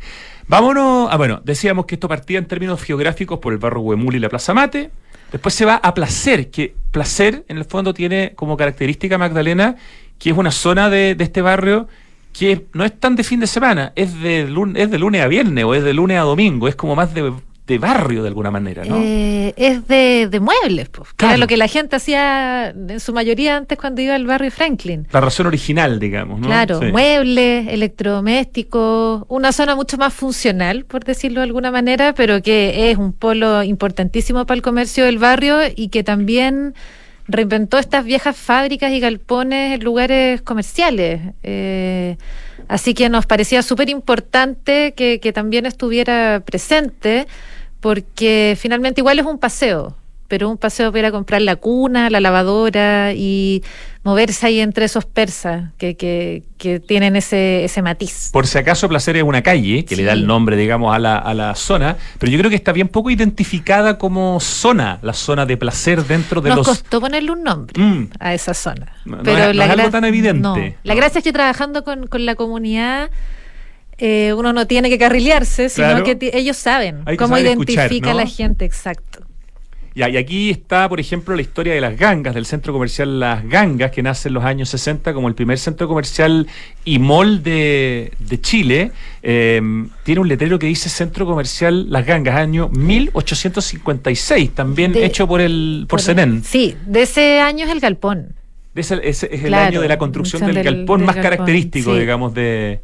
[0.47, 4.19] Vámonos, ah, bueno, decíamos que esto partía en términos geográficos por el barrio Huemul y
[4.19, 4.91] la Plaza Mate.
[5.31, 9.75] Después se va a Placer, que Placer en el fondo tiene como característica Magdalena
[10.19, 11.87] que es una zona de, de este barrio
[12.31, 15.27] que no es tan de fin de semana, es de, lun- es de lunes a
[15.27, 17.33] viernes o es de lunes a domingo, es como más de,
[17.67, 18.97] de barrio de alguna manera, ¿no?
[19.01, 21.33] Eh, es de, de muebles, pues, Claro.
[21.33, 25.07] era lo que la gente hacía en su mayoría antes cuando iba al barrio Franklin.
[25.11, 26.45] La razón original, digamos, ¿no?
[26.45, 26.85] Claro, Sí.
[26.91, 32.97] muebles, electrodomésticos, una zona mucho más funcional, por decirlo de alguna manera, pero que es
[32.97, 36.73] un polo importantísimo para el comercio del barrio y que también
[37.27, 41.21] reinventó estas viejas fábricas y galpones en lugares comerciales.
[41.41, 42.17] Eh,
[42.67, 47.27] así que nos parecía súper importante que, que también estuviera presente,
[47.79, 49.95] porque finalmente igual es un paseo,
[50.35, 53.63] pero un paseo para ir a comprar la cuna, la lavadora y
[54.03, 58.31] moverse ahí entre esos persas que, que, que tienen ese, ese matiz.
[58.33, 60.01] Por si acaso, Placer es una calle que Sí.
[60.01, 62.73] le da el nombre, digamos, a la, a la zona, pero yo creo que está
[62.73, 66.67] bien poco identificada como zona, la zona de placer dentro de Nos los.
[66.67, 68.09] costó ponerle un nombre Mm.
[68.19, 68.91] a esa zona.
[69.05, 70.41] No- no es- no es algo tan evidente.
[70.41, 70.57] no.
[70.83, 70.99] La No.
[70.99, 73.09] gracia es que trabajando con, con la comunidad
[73.97, 76.03] eh, uno no tiene que carrilearse, sino Claro.
[76.03, 78.17] que ellos saben cómo saber escuchar, identifica ¿no?
[78.19, 79.24] la gente, exacto.
[79.97, 83.47] Ya, y aquí está, por ejemplo, la historia de las gangas, del centro comercial Las
[83.47, 86.47] Gangas, que nace en los años 60 como el primer centro comercial
[86.83, 88.91] y mall de, de Chile.
[89.23, 89.61] Eh,
[90.03, 95.41] tiene un letrero que dice Centro Comercial Las Gangas, año 1856, también De- hecho por
[95.41, 96.43] el por Por- Senén.
[96.43, 98.35] Sí, de ese año es el galpón.
[98.75, 101.93] Ese, ese es el año de la construcción del, del- galpón del más galpón, característico,
[101.93, 101.99] sí.
[102.01, 102.81] digamos, de,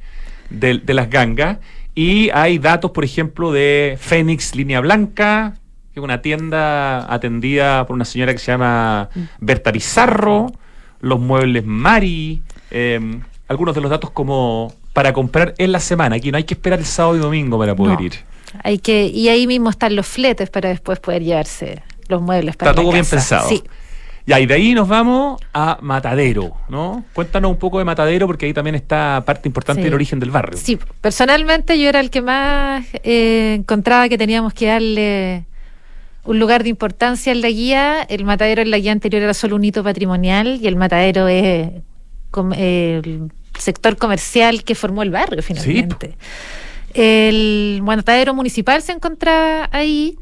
[0.50, 1.58] de, de las gangas.
[1.93, 5.56] Y hay datos, por ejemplo, de Fénix Línea Blanca,
[5.93, 10.51] que es una tienda atendida por una señora que se llama Berta Pizarro,
[11.01, 16.15] los muebles Mari, eh, algunos de los datos como para comprar en la semana.
[16.17, 18.06] Aquí no hay que esperar el sábado y domingo para poder No.
[18.06, 18.13] ir.
[18.63, 22.71] Hay que, y ahí mismo están los fletes para después poder llevarse los muebles para
[22.71, 23.47] Está la todo bien pensado.
[23.47, 23.63] Sí.
[24.25, 27.04] Ya, y de ahí nos vamos a Matadero, ¿no?
[27.13, 29.86] Cuéntanos un poco de Matadero, porque ahí también está parte importante Sí.
[29.86, 30.58] del origen del barrio.
[30.62, 35.45] Sí, personalmente yo era el que más eh, encontraba que teníamos que darle
[36.24, 38.02] un lugar de importancia en la guía.
[38.04, 41.70] El matadero en la guía anterior era solo un hito patrimonial y el matadero es
[42.30, 46.16] com- el sector comercial que formó el barrio finalmente.
[46.94, 50.18] El matadero municipal se encontraba ahí.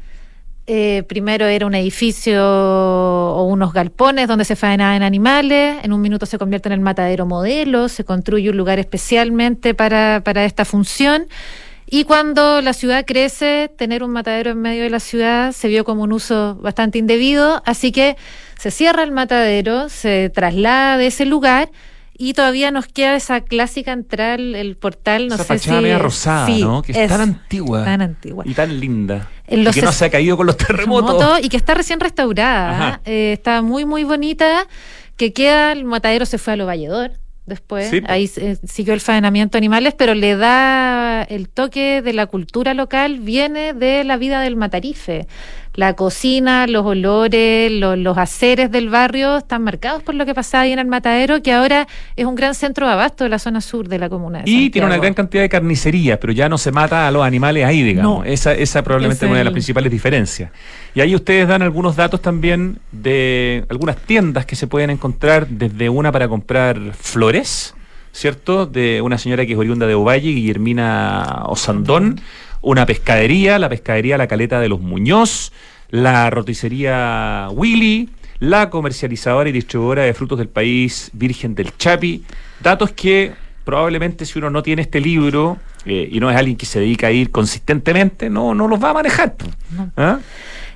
[0.66, 5.78] Eh, primero era un edificio o unos galpones donde se faenaban animales.
[5.82, 7.88] En un minuto se convierte en el matadero modelo.
[7.88, 11.26] Se construye un lugar especialmente para, para esta función.
[11.92, 15.84] Y cuando la ciudad crece, tener un matadero en medio de la ciudad se vio
[15.84, 17.62] como un uso bastante indebido.
[17.66, 18.16] Así que
[18.56, 21.68] se cierra el matadero, se traslada de ese lugar.
[22.16, 25.82] Y todavía nos queda esa clásica entrada, el, portal, no Esa sé fachada si...
[25.82, 26.82] media rosada, sí, ¿no?
[26.82, 27.84] Que es, tan antigua.
[27.84, 28.44] Tan antigua.
[28.46, 29.28] Y tan linda.
[29.46, 31.16] En Y que no se ha caído con los terremotos.
[31.16, 33.00] terremoto y que está recién restaurada.
[33.04, 34.68] Eh, está muy, muy bonita.
[35.16, 37.88] Que queda, el matadero se fue a lo Valledor después.
[37.90, 38.02] Sí.
[38.06, 42.74] Ahí eh, siguió el faenamiento de animales, pero le da el toque de la cultura
[42.74, 45.26] local, viene de la vida del matarife.
[45.74, 50.62] La cocina, los olores, lo- los haceres del barrio están marcados por lo que pasaba
[50.64, 53.60] ahí en el matadero, que ahora es un gran centro de abasto de la zona
[53.60, 54.40] sur de la comuna.
[54.42, 57.22] De Y tiene una gran cantidad de carnicerías, pero ya no se mata a los
[57.24, 58.18] animales ahí, digamos.
[58.18, 58.24] No.
[58.24, 60.50] Esa, esa probablemente Es una de las principales diferencias.
[60.94, 65.88] Y ahí ustedes dan algunos datos también de algunas tiendas que se pueden encontrar, desde
[65.88, 67.74] una para comprar flores,
[68.12, 68.66] ¿cierto?
[68.66, 72.20] De una señora que es oriunda de Ovalle, Guillermina Osandón,
[72.62, 75.52] una pescadería, la pescadería La Caleta de los Muñoz,
[75.90, 82.24] la roticería Willy, la comercializadora y distribuidora de frutos del país Virgen del Chapi,
[82.62, 83.32] datos que
[83.64, 87.08] probablemente si uno no tiene este libro eh, y no es alguien que se dedica
[87.08, 89.34] a ir consistentemente, no, no los va a manejar.
[89.96, 90.18] ¿Ah?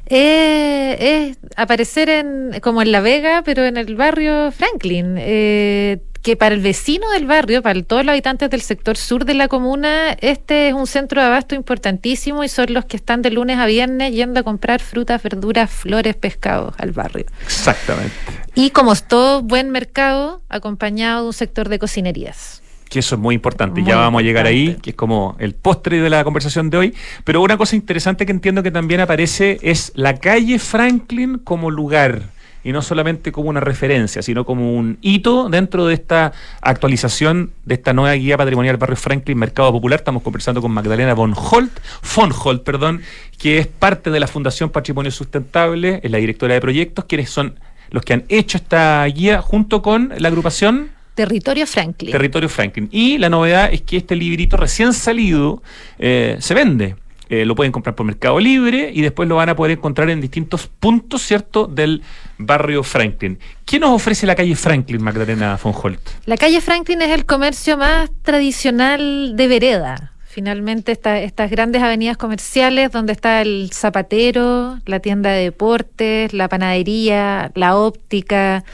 [0.07, 5.17] Eh, es aparecer en como en La Vega, pero en el barrio Franklin.
[5.19, 9.27] eh, que para el vecino del barrio, para el- todos los habitantes del sector sur
[9.27, 13.21] de la comuna, este es un centro de abasto importantísimo y son los que están
[13.21, 17.27] de lunes a viernes yendo a comprar frutas, verduras, flores, pescados al barrio.
[17.43, 18.15] Exactamente.
[18.55, 22.63] Y como es todo buen mercado, acompañado de un sector de cocinerías.
[22.89, 23.83] Que eso es muy importante.
[23.83, 26.79] Muy ya vamos a llegar ahí, que es como el postre de la conversación de
[26.79, 26.95] hoy.
[27.25, 32.33] Pero una cosa interesante que entiendo que también aparece es la calle Franklin como lugar.
[32.65, 37.75] Y no solamente como una referencia, sino como un hito dentro de esta actualización de
[37.75, 40.01] esta nueva guía patrimonial Barrio Franklin Mercado Popular.
[40.01, 41.73] Estamos conversando con Magdalena von Holt,
[42.17, 43.03] von Holt, perdón,
[43.39, 47.59] que es parte de la Fundación Patrimonio Sustentable, es la directora de proyectos, quienes son
[47.91, 52.11] los que han hecho esta guía junto con la agrupación Territorio Franklin.
[52.11, 52.89] Territorio Franklin.
[52.91, 55.63] Y la novedad es que este librito recién salido
[55.99, 56.97] eh, se vende.
[57.31, 60.21] Eh, lo pueden comprar por Mercado Libre y después lo van a poder encontrar en
[60.21, 62.03] distintos puntos, ¿cierto?, del
[62.37, 63.39] barrio Franklin.
[63.65, 66.01] ¿Qué nos ofrece la calle Franklin, Magdalena von Holt?
[66.27, 70.13] La calle Franklin es el comercio más tradicional de vereda.
[70.27, 76.49] Finalmente, esta- estas grandes avenidas comerciales donde está el zapatero, la tienda de deportes, la
[76.49, 78.65] panadería, la óptica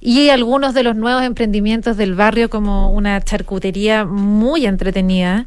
[0.00, 5.46] y algunos de los nuevos emprendimientos del barrio como una charcutería muy entretenida,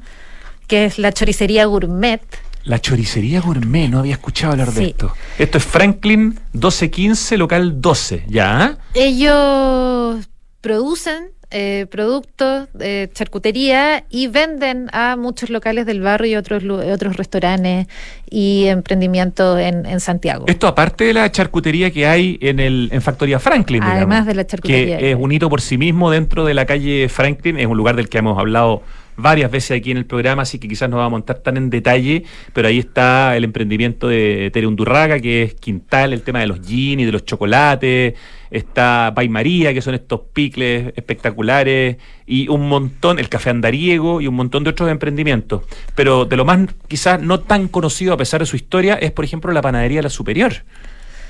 [0.74, 2.20] que es la choricería gourmet,
[2.64, 4.90] La choricería gourmet, no había escuchado hablar de Sí.
[4.90, 5.12] esto.
[5.38, 8.78] Esto es Franklin 1215, local 12, ¿ya?
[8.96, 10.28] Ellos
[10.62, 17.18] producen eh, productos de charcutería y venden a muchos locales del barrio y otros, otros
[17.18, 17.86] restaurantes
[18.28, 20.46] y emprendimientos en, en Santiago.
[20.48, 23.82] Esto aparte de la charcutería que hay en el en Factoría Franklin.
[23.82, 26.56] digamos, Además de la charcutería que Que es un hito por sí mismo dentro de
[26.56, 27.60] la calle Franklin.
[27.60, 28.82] Es un lugar del que hemos hablado
[29.16, 31.70] varias veces aquí en el programa, así que quizás no vamos a montar tan en
[31.70, 36.48] detalle, pero ahí está el emprendimiento de Tere Undurraga, que es Quintal, el tema de
[36.48, 38.14] los jeans de los chocolates,
[38.52, 44.28] está Bay María, que son estos picles espectaculares, y un montón, el Café Andariego y
[44.28, 45.64] un montón de otros emprendimientos.
[45.96, 49.26] Pero de lo más quizás no tan conocido a pesar de su historia es, por
[49.26, 50.64] ejemplo, la panadería La Superior.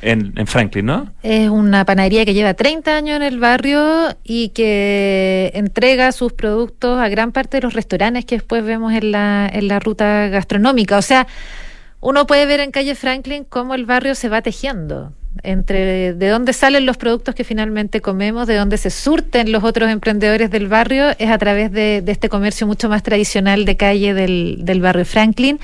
[0.05, 1.13] En, Franklin, ¿no?
[1.23, 6.99] Es una panadería que lleva 30 años en el barrio y que entrega sus productos
[6.99, 10.97] a gran parte de los restaurantes que después vemos en la, en la ruta gastronómica.
[10.97, 11.27] O sea,
[12.01, 16.53] uno puede ver en calle Franklin cómo el barrio se va tejiendo entre de dónde
[16.53, 21.09] salen los productos que finalmente comemos, de dónde se surten los otros emprendedores del barrio,
[21.17, 25.05] es a través de, de este comercio mucho más tradicional de calle del, del barrio
[25.05, 25.59] Franklin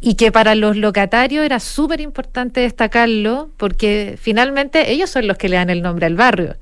[0.00, 5.48] y que para los locatarios era súper importante destacarlo porque finalmente ellos son los que
[5.48, 6.56] le dan el nombre al barrio.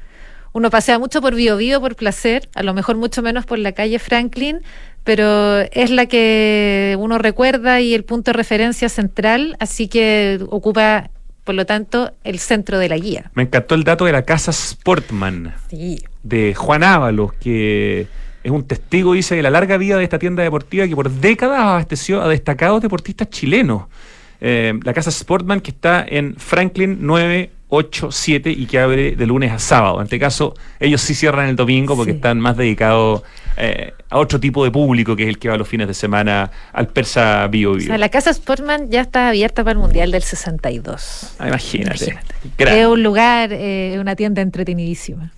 [0.53, 3.73] Uno pasea mucho por Bio Bio por placer, a lo mejor mucho menos por la
[3.73, 4.61] calle Franklin,
[5.05, 11.11] pero es la que uno recuerda y el punto de referencia central, así que ocupa,
[11.45, 13.31] por lo tanto, el centro de la guía.
[13.35, 15.55] Me encantó el dato de la casa Sportman.
[15.71, 16.03] Sí.
[16.23, 18.07] de Juan Ábalos, que
[18.45, 21.59] es un testigo, dice, de la larga vida de esta tienda deportiva que por décadas
[21.61, 23.85] abasteció a destacados deportistas chilenos.
[24.41, 26.99] Eh, la casa Sportman que está en Franklin
[27.71, 29.99] 987 y que abre de lunes a sábado.
[29.99, 32.17] En este caso, ellos sí cierran el domingo porque Sí.
[32.17, 33.23] están más dedicados
[33.57, 36.51] eh, a otro tipo de público que es el que va los fines de semana
[36.73, 37.87] al Persa Bio O Bio.
[37.89, 41.35] sea, la casa Sportman ya está abierta para el Mundial del 62.
[41.41, 42.17] Ah, imagínate.
[42.59, 45.33] Es un lugar, eh, una tienda entretenidísima.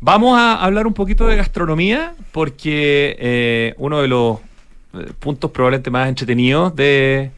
[0.00, 4.38] Vamos a hablar un poquito de gastronomía porque eh, uno de los
[4.94, 7.30] eh, puntos probablemente más entretenidos de,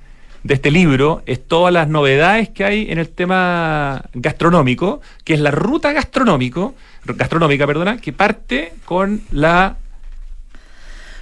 [0.44, 5.40] de este libro es todas las novedades que hay en el tema gastronómico, que es
[5.40, 9.76] la ruta gastronómico, gastronómica, perdona, que parte con la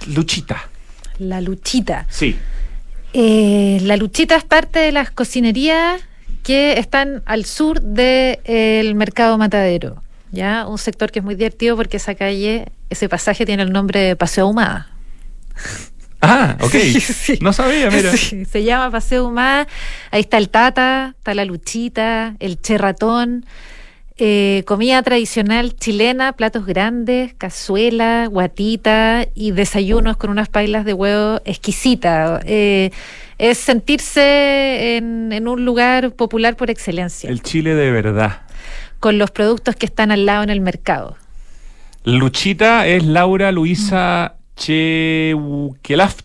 [0.07, 0.69] luchita.
[1.17, 2.07] La Luchita.
[2.09, 2.35] Sí.
[3.13, 6.01] Eh, la Luchita es parte de las cocinerías
[6.43, 10.01] que están al sur del mercado matadero.
[10.31, 10.65] ¿Ya?
[10.67, 14.15] Un sector que es muy divertido porque esa calle, ese pasaje tiene el nombre de
[14.15, 14.89] Paseo Humada.
[16.23, 16.71] Ah, ok.
[16.71, 17.39] Sí, sí.
[17.41, 18.15] No sabía, mira.
[18.15, 19.67] Sí, se llama Paseo Humada.
[20.11, 23.43] Ahí está el Tata, está la Luchita, el Cherratón.
[24.17, 31.41] eh, comida tradicional chilena, platos grandes, cazuela, guatita y desayunos con unas pailas de huevo
[31.43, 32.43] exquisitas.
[32.45, 32.91] Eh,
[33.39, 38.41] es sentirse en, en un lugar popular por excelencia, El chile de verdad.
[39.01, 41.17] Con los productos que están al lado en el mercado.
[42.05, 46.21] Luchita es Laura Luisa Cheuquelaf,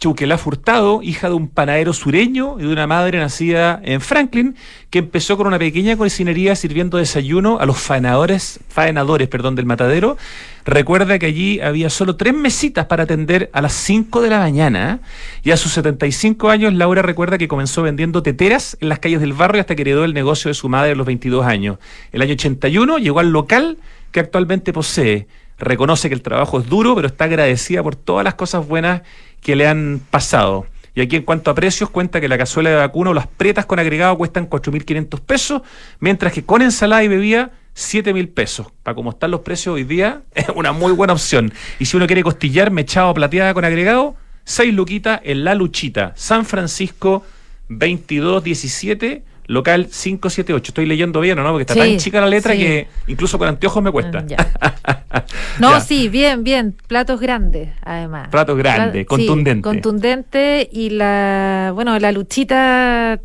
[0.47, 4.57] Hurtado, hija de un panadero sureño y de una madre nacida en Franklin,
[4.91, 10.19] que empezó con una pequeña cocinería sirviendo desayuno a los faenadores, faenadores perdón, del matadero.
[10.67, 15.01] Recuerda que allí había solo tres mesitas para atender a las 5 de la mañana.
[15.43, 19.33] Y a sus 75 años, Laura recuerda que comenzó vendiendo teteras en las calles del
[19.33, 21.79] barrio hasta que heredó el negocio de su madre a los 22 años.
[22.13, 23.79] El año 81 llegó al local
[24.13, 25.27] que actualmente posee
[25.59, 29.03] reconoce que el trabajo es duro, pero está agradecida por todas las cosas buenas
[29.41, 30.67] que le han pasado.
[30.95, 33.67] Y aquí en cuanto a precios, cuenta que la cazuela de vacuno o las pretas
[33.67, 35.63] con agregado cuestan 4.500 pesos,
[36.01, 38.69] mientras que con ensalada y bebida 7.000 pesos.
[38.83, 41.53] Para como están los precios hoy día, es una muy buena opción.
[41.79, 46.47] Y si uno quiere costillar mechado plateada con agregado, 6 luquitas en La Luchita, San
[46.47, 47.25] Francisco
[47.69, 50.71] 2217, local 578.
[50.71, 51.51] Estoy leyendo bien, ¿o no?
[51.53, 52.59] Porque está Sí, tan chica la letra sí.
[52.59, 54.21] que incluso con anteojos me cuesta.
[54.23, 54.37] Mm, ya.
[55.59, 55.81] No, Ya.
[55.81, 56.75] sí, bien, bien.
[56.87, 58.29] Platos grandes, además.
[58.29, 59.59] Platos grandes, Pla- contundente.
[59.59, 63.19] Sí, contundente y la, bueno, la luchita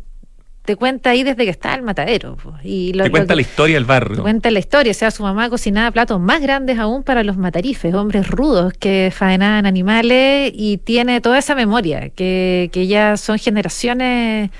[0.64, 2.36] te cuenta ahí desde que está el matadero.
[2.64, 4.22] Y lo- Te lo cuenta que- la historia del te barrio.
[4.22, 7.92] cuenta la historia, o sea, su mamá cocinaba platos más grandes aún para los matarifes,
[7.94, 14.50] hombres rudos que faenaban animales y tiene toda esa memoria, que, que ya son generaciones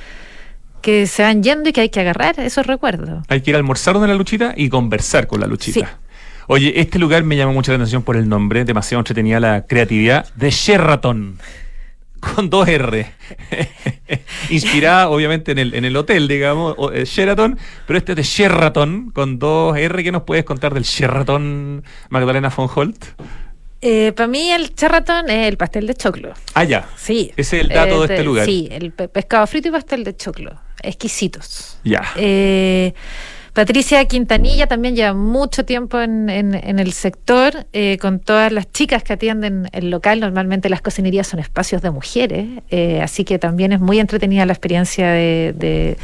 [0.82, 3.24] que se van yendo y que hay que agarrar esos recuerdos.
[3.28, 5.80] Hay que ir a almorzar donde la luchita y conversar con la luchita.
[5.80, 5.86] Sí.
[6.48, 10.26] Oye, este lugar me llama mucho la atención por el nombre, demasiado entretenida la creatividad
[10.34, 11.38] de Sheraton.
[12.20, 13.06] Con dos R.
[14.50, 18.22] Inspirada, obviamente, en el, en el hotel, digamos, o, eh, Sheraton, pero este es de
[18.22, 20.02] Sheraton, con dos R.
[20.04, 23.04] ¿Qué nos puedes contar del Sheraton Magdalena von Holt?
[24.14, 26.32] para mí el charratón es el pastel de choclo.
[26.54, 26.86] Ah, ya.
[26.96, 27.32] Sí.
[27.36, 28.46] Ese es el dato de este lugar.
[28.46, 30.52] Sí, el pe- pescado frito y pastel de choclo.
[30.82, 31.76] Exquisitos.
[31.84, 32.02] Ya.
[32.16, 32.94] Eh,
[33.52, 38.72] Patricia Quintanilla también lleva mucho tiempo en, en- en el sector, eh, con todas las
[38.72, 40.20] chicas que atienden el local.
[40.20, 44.54] Normalmente las cocinerías son espacios de mujeres, eh, así que también es muy entretenida la
[44.54, 45.98] experiencia de, de-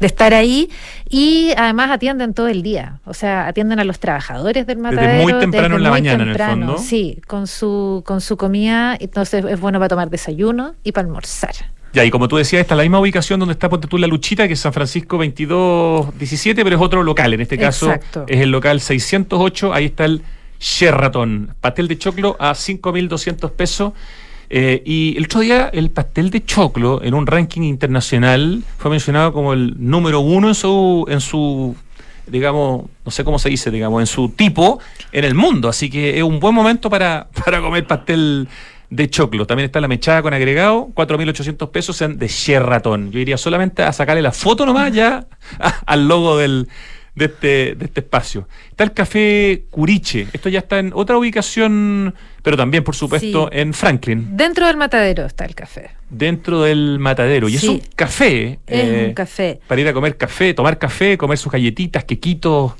[0.00, 0.68] de estar ahí.
[1.08, 5.22] Y además atienden todo el día, o sea, atienden a los trabajadores del matadero.
[5.22, 6.78] muy temprano en la mañana, en el fondo.
[6.78, 11.54] Sí, con su, con su comida, entonces es bueno para tomar desayuno y para almorzar.
[11.92, 14.06] Ya, y como tú decías, esta es la misma ubicación donde está Ponte tú la
[14.06, 17.34] Luchita, que es San Francisco 2217, pero es otro local.
[17.34, 18.24] En este caso Exacto.
[18.28, 19.74] es el local 608.
[19.74, 20.22] Ahí está el
[20.60, 21.54] Sheraton.
[21.60, 23.92] Pastel de choclo a 5.200 pesos.
[24.50, 29.32] Eh, y el otro día, el pastel de choclo en un ranking internacional fue mencionado
[29.32, 31.76] como el número uno en su, en su
[32.26, 34.80] digamos, no sé cómo se dice, digamos, en su tipo
[35.12, 35.68] en el mundo.
[35.68, 38.48] Así que es un buen momento para, para comer pastel
[38.90, 39.46] de choclo.
[39.46, 43.10] También está la mechada con agregado, 4.800 pesos en de Sheraton.
[43.12, 45.26] Yo iría solamente a sacarle la foto nomás ya
[45.86, 46.68] al logo del,
[47.14, 48.48] de, este, de este espacio.
[48.70, 50.26] Está el café Curiche.
[50.32, 53.58] Esto ya está en otra ubicación, pero también, por supuesto, Sí.
[53.58, 55.90] en Franklin, Dentro del matadero está el café.
[56.08, 57.48] dentro del matadero.
[57.48, 58.58] Y es un café.
[58.66, 59.60] Es eh, un café.
[59.68, 62.72] Para ir a comer café, tomar café, comer sus galletitas, quequitos.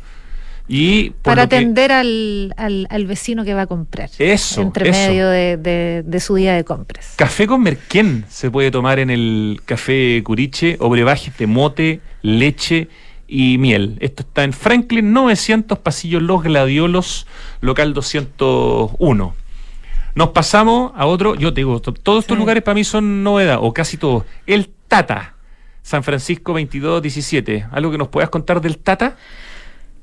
[0.72, 4.08] Y Para que- atender al, al, al vecino que va a comprar.
[4.20, 5.00] Eso, Entre eso.
[5.10, 7.14] medio de, de- de su día de compras.
[7.16, 12.86] Café con merquén se puede tomar en el café Curiche o brebajes de mote, leche
[13.26, 13.96] y miel.
[14.00, 17.26] Esto está en Franklin 900, pasillo Los Gladiolos,
[17.60, 19.34] local 201.
[20.14, 22.38] Nos pasamos a otro, yo te digo, to- todos estos Sí.
[22.40, 24.22] lugares para mí son novedad, o casi todos.
[24.46, 25.34] El Tata,
[25.82, 27.66] San Francisco 2217.
[27.72, 29.16] ¿Algo que nos puedas contar del Tata?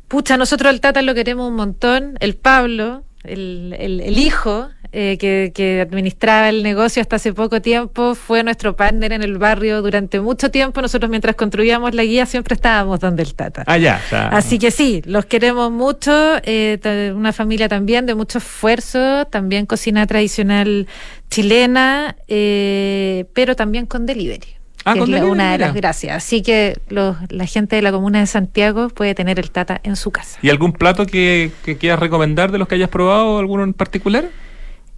[0.07, 2.17] Pucha, nosotros el Tata lo queremos un montón.
[2.19, 7.61] El Pablo, el, el- el hijo eh, que, que administraba el negocio hasta hace poco
[7.61, 10.81] tiempo, fue nuestro partner en el barrio durante mucho tiempo.
[10.81, 13.63] Nosotros mientras construíamos la guía siempre estábamos donde el Tata.
[13.67, 13.99] Ah, ya.
[14.09, 14.29] ya.
[14.29, 16.11] Así que sí, los queremos mucho,
[16.43, 20.87] eh, una familia también de mucho esfuerzo, también cocina tradicional
[21.29, 24.55] chilena, eh, pero también con delivery.
[24.89, 26.15] Ah, que con es la- una de las gracias.
[26.17, 29.95] Así que los, la gente de la comuna de Santiago puede tener el Tata en
[29.95, 30.39] su casa.
[30.41, 34.29] ¿Y algún plato que, que quieras recomendar de los que hayas probado, alguno en particular?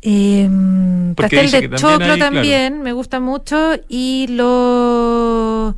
[0.02, 0.48] Eh,
[1.16, 2.36] Porque pastel de también choclo hay, claro.
[2.36, 3.74] también, me gusta mucho.
[3.90, 5.76] Y lo...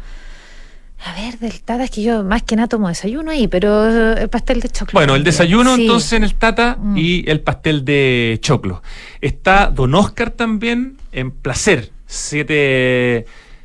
[1.03, 4.29] A ver, del Tata es que yo más que nada tomo desayuno ahí, pero el
[4.29, 4.91] pastel de choclo.
[4.99, 5.81] Bueno, el desayuno Sí.
[5.81, 6.95] entonces en el Tata Mm.
[6.97, 8.83] y el pastel de choclo.
[9.19, 11.89] Está Don Oscar también en Placer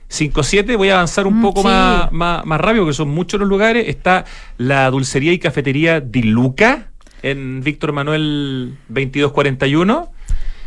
[0.09, 0.77] 757.
[0.77, 1.67] Voy a avanzar un Mm, poco sí.
[1.69, 3.89] más, más, más rápido, porque son muchos los lugares.
[3.89, 4.25] Está
[4.59, 6.89] la dulcería y cafetería Di Luca
[7.23, 10.11] en Víctor Manuel 2241.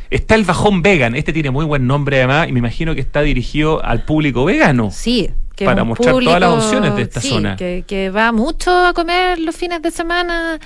[0.10, 1.16] Está el Bajón Vegan.
[1.16, 4.90] Este tiene muy buen nombre además y me imagino que está dirigido al público vegano.
[4.92, 5.30] Sí.
[5.56, 7.56] que Para mostrar todas las opciones de esta sí, zona.
[7.56, 10.60] Que, que va mucho a comer los fines de semana.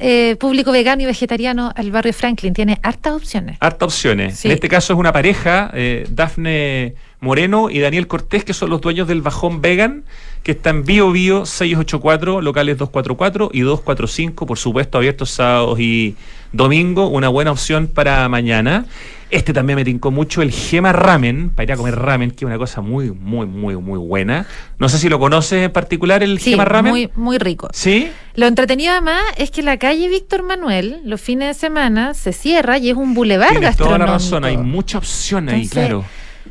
[0.00, 2.54] Eh, público vegano y vegetariano al barrio Franklin.
[2.54, 3.56] Tiene hartas opciones.
[3.60, 4.38] Harta opciones.
[4.38, 4.48] Sí.
[4.48, 8.80] En este caso es una pareja, eh, Dafne Moreno y Daniel Cortés, que son los
[8.80, 10.04] dueños del Bajón Vegan,
[10.42, 16.16] que está en Bio Bio 684, locales 244 y 245, por supuesto, abiertos sábados y
[16.52, 17.08] domingo.
[17.08, 18.86] Una buena opción para mañana.
[19.30, 22.42] Este también me tincó mucho, el Gema Ramen, para ir a comer ramen, que es
[22.44, 24.46] una cosa muy, muy, muy, muy buena.
[24.78, 26.90] No sé si lo conoces en particular, el Sí, Gema Ramen.
[26.92, 27.68] muy, muy rico.
[27.74, 28.10] ¿Sí?
[28.36, 32.78] Lo entretenido además es que la calle Víctor Manuel, los fines de semana, se cierra
[32.78, 34.12] y es un bulevar Tienes toda la gastronómico.
[34.14, 36.04] razón, hay mucha opción ahí, Entonces, claro.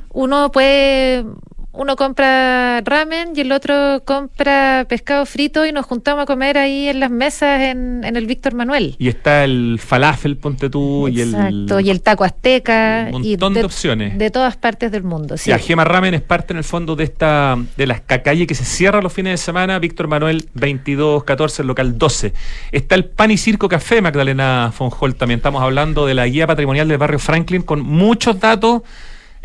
[0.10, 1.26] Uno puede,
[1.72, 6.88] uno compra ramen y el otro compra pescado frito y nos juntamos a comer ahí
[6.88, 8.96] en las mesas en, en el Víctor Manuel.
[8.98, 11.68] Y está el falafel, ponte tú, y el...
[11.84, 13.10] Y taco azteca.
[13.12, 14.18] Un y montón de opciones.
[14.18, 15.50] De todas partes del mundo, sí.
[15.50, 18.66] Ya, Gema Ramen es parte en el fondo de esta de la calle que se
[18.66, 19.78] cierra los fines de semana.
[19.80, 22.34] Víctor Manuel 2214, el local 12.
[22.72, 25.16] Está el Pan y Circo Café, Magdalena Fonjol.
[25.16, 28.82] También estamos hablando de la guía patrimonial del barrio Franklin con muchos datos.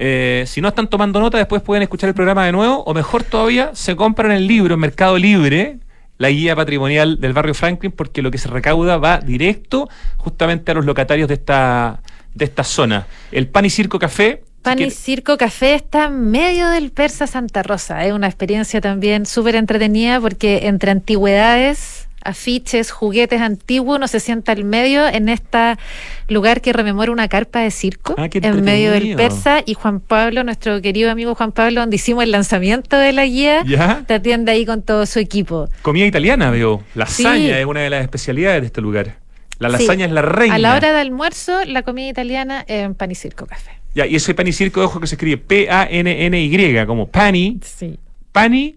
[0.04, 2.82] Eh, si no están tomando nota, después pueden escuchar el programa de nuevo.
[2.82, 5.78] O mejor todavía, se compran el libro en Mercado Libre,
[6.18, 10.74] la guía patrimonial del barrio Franklin, porque lo que se recauda va directo justamente a
[10.74, 12.02] los locatarios de esta,
[12.34, 13.06] de esta zona.
[13.30, 14.42] El Pan y Circo Café.
[14.62, 18.04] Pan y Circo Café está en medio del Persa Santa Rosa.
[18.04, 24.52] Es una experiencia también súper entretenida porque entre antigüedades, afiches, juguetes antiguos, uno se sienta
[24.52, 25.76] al medio en este
[26.28, 29.16] lugar que rememora una carpa de circo Ah, en medio del.
[29.16, 29.62] Persa.
[29.66, 33.62] Y Juan Pablo, nuestro querido amigo Juan Pablo, donde hicimos el lanzamiento de la guía,
[33.66, 34.04] ¿Ya?
[34.06, 35.68] te atiende ahí con todo su equipo.
[35.82, 36.82] Comida italiana, veo.
[36.94, 37.50] Lasaña Sí.
[37.50, 39.16] es una de las especialidades de este lugar.
[39.58, 39.78] La Sí.
[39.84, 40.54] lasaña es la reina.
[40.56, 43.70] A la hora de almuerzo, la comida italiana en Pan y Circo Café.
[43.94, 47.98] Ya, y ese pan y circo, ojo que se escribe P-A-N-N-Y, como pani, Sí.
[48.32, 48.76] pani,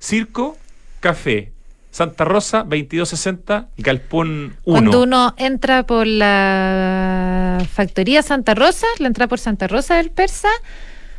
[0.00, 0.56] circo,
[1.00, 1.51] café.
[1.92, 4.78] Santa Rosa 2260, Galpón 1.
[4.78, 10.48] Cuando uno entra por la factoría Santa Rosa, la entra por Santa Rosa del Persa,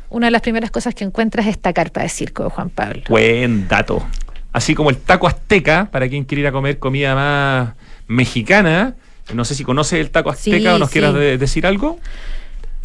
[0.10, 3.04] una de las primeras cosas que encuentras es esta carpa de circo de Juan Pablo.
[3.08, 4.04] Buen dato.
[4.52, 7.74] Así como el taco azteca, para quien quiera ir a comer comida más
[8.08, 8.96] mexicana.
[9.34, 10.94] No sé si conoces el taco azteca Sí, o nos sí.
[10.94, 12.00] quieras de- decir algo.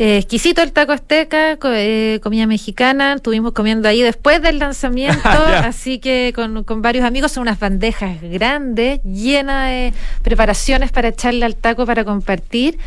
[0.00, 5.18] Eh, exquisito el taco azteca, co- eh, comida mexicana, estuvimos comiendo ahí después del lanzamiento,
[5.24, 5.58] Ya.
[5.66, 9.92] así que con, con varios amigos son unas bandejas grandes, llenas de
[10.22, 12.78] preparaciones para echarle al taco para compartir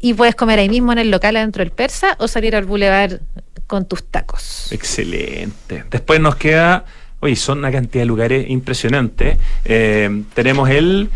[0.00, 3.20] y puedes comer ahí mismo en el local adentro del persa o salir al bulevar
[3.68, 4.72] con tus tacos.
[4.72, 5.84] Excelente.
[5.88, 6.84] Después nos queda,
[7.20, 9.38] oye, son una cantidad de lugares impresionantes.
[9.64, 11.10] Eh, tenemos el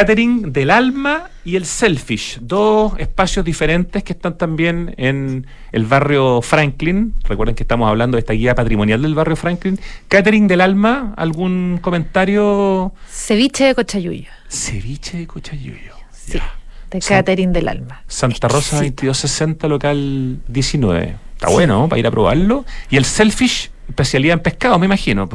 [0.00, 6.42] Catering del Alma y el Selfish, dos espacios diferentes que están también en el barrio
[6.42, 7.14] Franklin.
[7.24, 9.80] Recuerden que estamos hablando de esta guía patrimonial del barrio Franklin.
[10.08, 12.92] Catering del Alma, ¿algún comentario?
[13.08, 15.94] Ceviche de cochayuyo, Ceviche de Cochayuyo.
[16.12, 16.52] sí, Ya.
[16.90, 18.02] de San- catering del alma.
[18.06, 19.06] Santa Rosa Exquisito.
[19.06, 21.16] 2260, local 19.
[21.36, 21.54] Está Sí.
[21.54, 21.88] bueno ¿no?
[21.88, 22.66] para ir a probarlo.
[22.90, 25.26] Y el Selfish, especialidad en pescado, me imagino.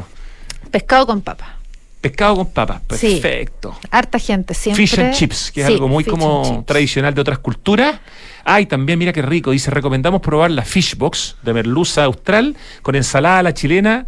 [0.70, 1.58] Pescado con papa.
[2.02, 3.20] Pescado con papas, Sí.
[3.22, 3.78] perfecto.
[3.92, 4.88] Harta gente siempre.
[4.88, 8.00] Fish and chips, que es Sí, algo muy como tradicional de otras culturas.
[8.44, 12.56] Ah, y también mira qué rico, dice, recomendamos probar la fish box de merluza austral
[12.82, 14.08] con ensalada a la chilena,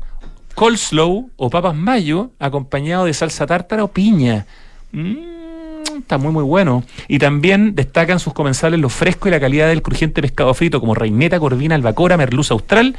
[0.55, 4.47] coleslaw o papas mayo acompañado de salsa tártara o piña.
[4.91, 6.83] Mm, está muy muy bueno.
[7.07, 10.95] Y también destacan sus comensales lo fresco y la calidad del crujiente pescado frito como
[10.95, 12.95] reineta, corvina, albacora, merluza austral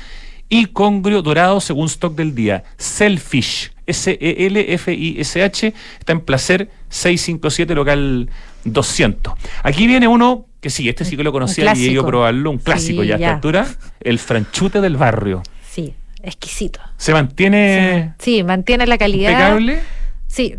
[0.48, 2.62] y congrio dorado según stock del día.
[2.76, 8.28] Selfish, S-E-L-F-I-S-H, está en Placer 657, local
[8.64, 9.32] 200.
[9.62, 12.06] Aquí viene uno que sí, este sí que lo conocía y he ido a clásico.
[12.06, 13.66] probarlo, un clásico Sí, ya a esta altura,
[14.00, 15.42] el franchute del barrio.
[15.70, 16.80] Sí, exquisito.
[16.96, 19.30] Se mantiene Sí, mantiene la calidad.
[19.32, 19.80] impecable.
[20.26, 20.54] Sí,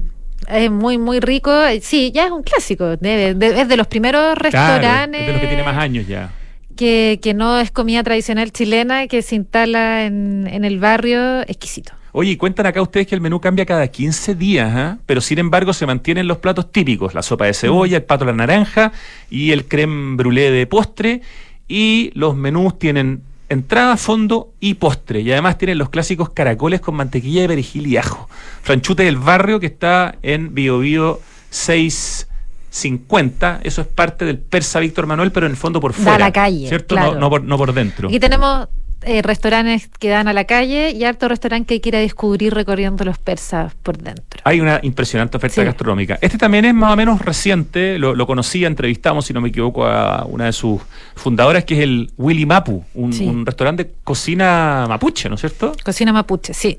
[0.47, 1.51] es muy, muy rico.
[1.82, 2.97] Sí, ya es un clásico.
[2.97, 6.05] de- de- es de los primeros Claro, restaurantes es de los que tiene más años
[6.07, 6.32] ya.
[6.76, 11.41] que, que no es comida tradicional chilena, que se instala en, en el barrio.
[11.47, 11.93] Exquisito.
[12.18, 14.97] Oye, y cuentan acá ustedes que el menú cambia cada 15 días, ¿ah?
[15.05, 18.28] pero sin embargo se mantienen los platos típicos, la sopa de cebolla, el pato a
[18.28, 18.93] la naranja
[19.30, 21.20] y el creme brûlée de postre.
[21.68, 25.20] Y los menús tienen entrada, fondo y postre.
[25.20, 28.30] Y además tienen los clásicos caracoles con mantequilla de perejil y ajo.
[28.61, 33.59] Franchute del barrio que está en Bio Bio 650.
[33.63, 36.20] Eso es parte del Persa Víctor Manuel, pero en el fondo por Da a fuera.
[36.20, 36.95] la calle, ¿Cierto?
[36.95, 37.16] claro.
[37.16, 38.07] No, no por, no por dentro.
[38.07, 38.70] Aquí tenemos
[39.01, 41.99] eh, restaurantes que dan a la calle y harto restaurante que hay que ir a
[41.99, 44.41] descubrir recorriendo los persas por dentro.
[44.43, 45.65] Hay una impresionante oferta Sí.
[45.65, 46.17] gastronómica.
[46.21, 49.85] Este también es más o menos reciente, lo, lo conocía, entrevistamos, si no me equivoco,
[49.85, 50.81] a una de sus
[51.15, 53.25] fundadoras, que es el Willy Mapu, un, Sí.
[53.27, 55.73] un restaurante de cocina mapuche, ¿no es cierto?
[55.83, 56.77] Cocina mapuche, sí.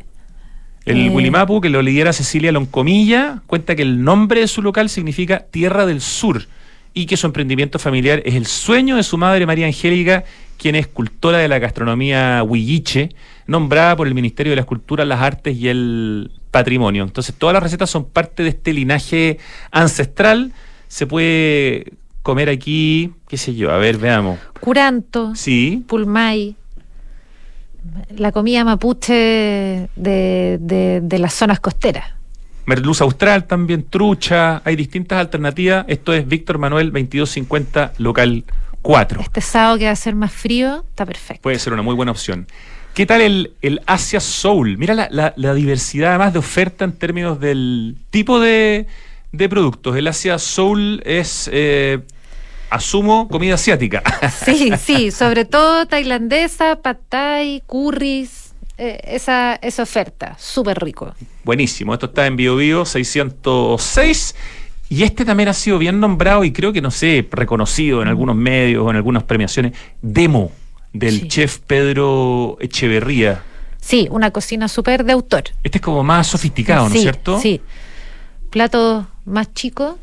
[0.84, 1.10] El Eh.
[1.10, 5.44] Willy Mapu, que lo lidera Cecilia Loncomilla, cuenta que el nombre de su local significa
[5.50, 6.46] Tierra del Sur
[6.94, 10.24] y que su emprendimiento familiar es el sueño de su madre María Angélica,
[10.58, 13.10] quien es cultora de la gastronomía huilliche,
[13.46, 17.02] nombrada por el Ministerio de la Escultura, las Artes y el Patrimonio.
[17.04, 19.38] Entonces, todas las recetas son parte de este linaje
[19.70, 20.52] ancestral.
[20.88, 21.92] Se puede
[22.22, 24.38] comer aquí, qué sé yo, a ver, veamos.
[24.60, 26.56] Curanto, Sí, pulmay,
[28.16, 29.12] la comida mapuche
[29.94, 32.04] de, de- de las zonas costeras.
[32.66, 35.84] Merluza Austral también, trucha, hay distintas alternativas.
[35.88, 38.42] Esto es Víctor Manuel 2250, local
[38.86, 39.20] 4.
[39.20, 41.42] Este sábado que va a ser más frío, está perfecto.
[41.42, 42.46] Puede ser una muy buena opción.
[42.94, 44.78] ¿Qué tal el, el Asia Soul?
[44.78, 48.86] Mira la, la- la diversidad además de oferta en términos del tipo de,
[49.32, 49.96] de productos.
[49.96, 51.98] El Asia Soul es, eh,
[52.70, 54.02] asumo, comida asiática.
[54.44, 61.14] Sí, sí, sobre todo tailandesa, pad thai, curries, eh, esa, esa oferta, súper rico.
[61.44, 64.34] Buenísimo, esto está en BioBio 606
[64.88, 68.36] y este también ha sido bien nombrado y creo que, no sé, reconocido en algunos
[68.36, 69.72] medios o en algunas premiaciones,
[70.02, 70.52] Demo,
[70.92, 71.28] del Sí.
[71.28, 73.42] chef Pedro Echeverría.
[73.80, 75.44] Sí, una cocina súper de autor.
[75.62, 77.38] Este es como más sofisticado, ¿no es cierto?
[77.40, 77.60] Sí.
[78.50, 79.96] Platos más chicos,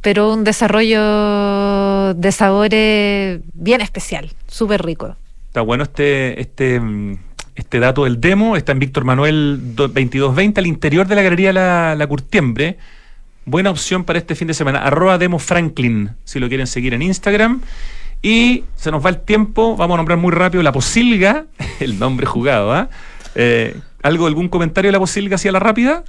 [0.00, 5.16] pero un desarrollo de sabores bien especial, súper rico.
[5.48, 7.18] Está bueno este, este, mm,
[7.54, 8.56] este dato del demo.
[8.56, 12.78] Está en Víctor Manuel do- 2220, al interior de la galería La, la Curtiembre.
[13.46, 14.80] Buena opción para este fin de semana.
[14.80, 17.60] Arroba Demo Franklin, si lo quieren seguir en Instagram.
[18.22, 19.76] Y se nos va el tiempo.
[19.76, 21.44] Vamos a nombrar muy rápido la posilga.
[21.80, 22.88] El nombre jugado, ¿ah?
[23.34, 26.04] Eh, ¿Algo, algún comentario de la posilga así a la rápida?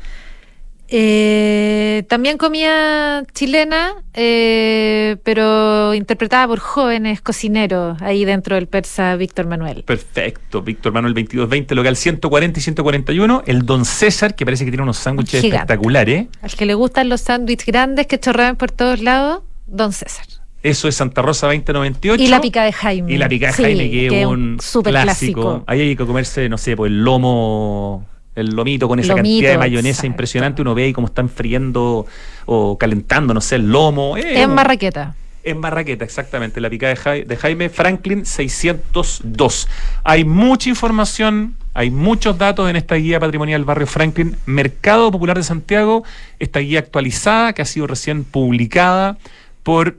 [0.88, 9.48] Eh, también comida chilena, eh, pero interpretada por jóvenes cocineros ahí dentro del persa Víctor
[9.48, 9.84] Manuel.
[9.84, 13.44] Perfecto, Víctor Manuel 2220, local 140 y 141.
[13.48, 16.28] El Don César, que parece que tiene unos sándwiches espectaculares.
[16.42, 20.26] Al que le gustan los sándwiches grandes que chorrean por todos lados, Don César.
[20.62, 22.24] Eso es Santa Rosa 2098.
[22.24, 23.14] Y la pica de Jaime.
[23.14, 25.64] Y la pica de Jaime, que, es un super clásico.
[25.68, 28.04] Ahí hay que comerse, no sé, pues el lomo
[28.36, 32.06] el lomito con esa cantidad de mayonesa impresionante, uno ve ahí cómo están friendo
[32.46, 34.18] o calentando, no sé, el lomo.
[34.18, 35.16] Eh, en Marraqueta.
[35.44, 39.68] En Marraqueta, exactamente, la picada de, Jaime Franklin 602.
[40.04, 45.44] Hay mucha información, hay muchos datos en esta guía patrimonial Barrio Franklin, Mercado Popular de
[45.44, 46.04] Santiago,
[46.40, 49.18] esta guía actualizada que ha sido recién publicada
[49.62, 49.98] por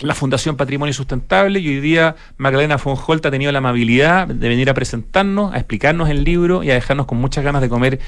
[0.00, 4.68] la Fundación Patrimonio Sustentable y hoy día Magdalena Fonjolt ha tenido la amabilidad de venir
[4.70, 8.00] a presentarnos, a explicarnos el libro y a dejarnos con muchas ganas de comer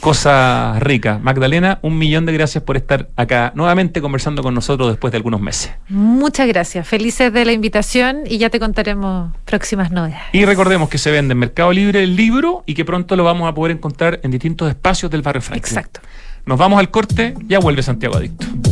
[0.00, 1.22] cosas ricas.
[1.22, 5.40] Magdalena, un millón de gracias por estar acá nuevamente conversando con nosotros después de algunos
[5.40, 5.70] meses.
[5.88, 10.24] Muchas gracias, felices de la invitación y ya te contaremos próximas novedades.
[10.32, 13.48] Y recordemos que se vende en Mercado Libre el libro y que pronto lo vamos
[13.48, 15.78] a poder encontrar en distintos espacios del barrio Franklin.
[15.78, 16.00] Exacto.
[16.46, 18.71] Nos vamos al corte, ya vuelve Santiago Adicto.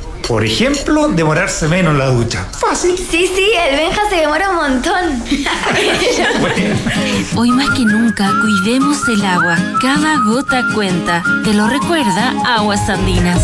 [0.27, 2.45] Por ejemplo, demorarse menos en la ducha.
[2.51, 2.97] Fácil.
[2.97, 5.23] Sí, sí, el Benja se demora un montón.
[7.35, 9.57] Hoy más que nunca, cuidemos el agua.
[9.81, 11.23] Cada gota cuenta.
[11.43, 13.41] Te lo recuerda Aguas Andinas.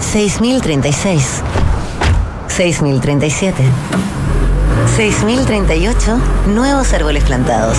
[0.00, 1.42] 6036.
[2.48, 3.62] 6037.
[4.96, 6.18] 6038.
[6.48, 7.78] Nuevos árboles plantados.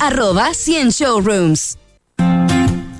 [0.00, 1.78] arroba 100 showrooms.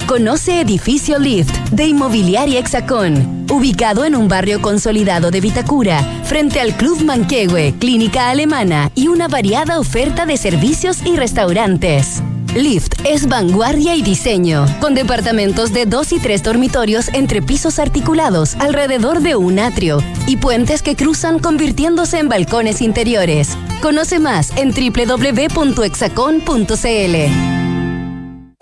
[0.07, 6.77] Conoce Edificio Lift de Inmobiliaria Hexacón, ubicado en un barrio consolidado de Vitacura, frente al
[6.77, 12.23] Club Manquehue, clínica alemana y una variada oferta de servicios y restaurantes.
[12.55, 18.57] Lift es vanguardia y diseño, con departamentos de dos y tres dormitorios entre pisos articulados
[18.57, 23.57] alrededor de un atrio y puentes que cruzan convirtiéndose en balcones interiores.
[23.81, 27.62] Conoce más en www.exacon.cl.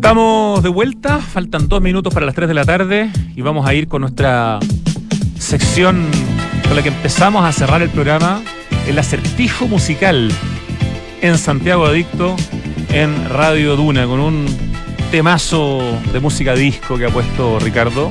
[0.00, 3.74] Estamos de vuelta, faltan dos minutos para las 3 de la tarde y vamos a
[3.74, 4.58] ir con nuestra
[5.38, 6.06] sección
[6.66, 8.40] con la que empezamos a cerrar el programa,
[8.88, 10.32] el acertijo musical
[11.20, 12.34] en Santiago Adicto,
[12.88, 14.46] en Radio Duna, con un
[15.10, 15.82] temazo
[16.14, 18.08] de música disco que ha puesto Ricardo.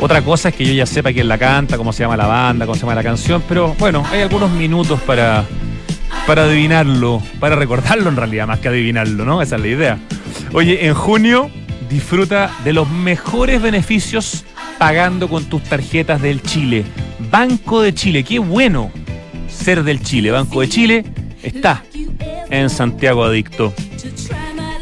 [0.00, 2.64] Otra cosa es que yo ya sepa quién la canta, cómo se llama la banda,
[2.64, 5.44] cómo se llama la canción, pero bueno, hay algunos minutos para,
[6.26, 9.42] para adivinarlo, para recordarlo en realidad, más que adivinarlo, ¿no?
[9.42, 9.98] Esa es la idea.
[10.52, 11.50] Oye, en junio
[11.88, 14.44] disfruta de los mejores beneficios
[14.78, 16.84] pagando con tus tarjetas del Chile.
[17.30, 18.90] Banco de Chile, qué bueno
[19.48, 20.30] ser del Chile.
[20.30, 21.04] Banco de Chile
[21.42, 21.82] está
[22.50, 23.72] en Santiago Adicto.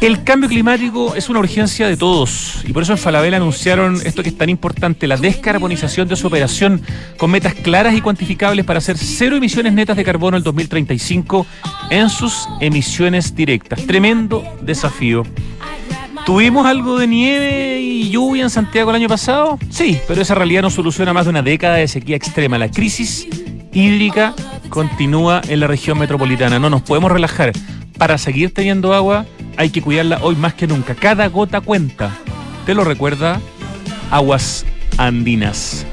[0.00, 4.22] El cambio climático es una urgencia de todos y por eso en Falabella anunciaron esto
[4.22, 6.82] que es tan importante, la descarbonización de su operación
[7.16, 11.46] con metas claras y cuantificables para hacer cero emisiones netas de carbono el 2035
[11.90, 13.86] en sus emisiones directas.
[13.86, 15.24] Tremendo desafío.
[16.26, 19.58] ¿Tuvimos algo de nieve y lluvia en Santiago el año pasado?
[19.68, 22.56] Sí, pero esa realidad no soluciona más de una década de sequía extrema.
[22.56, 23.26] La crisis
[23.72, 24.34] hídrica
[24.70, 26.58] continúa en la región metropolitana.
[26.58, 27.52] No nos podemos relajar.
[27.98, 29.26] Para seguir teniendo agua
[29.56, 30.94] hay que cuidarla hoy más que nunca.
[30.94, 32.10] Cada gota cuenta.
[32.66, 33.40] ¿Te lo recuerda?
[34.10, 34.66] Aguas
[34.96, 35.86] Andinas.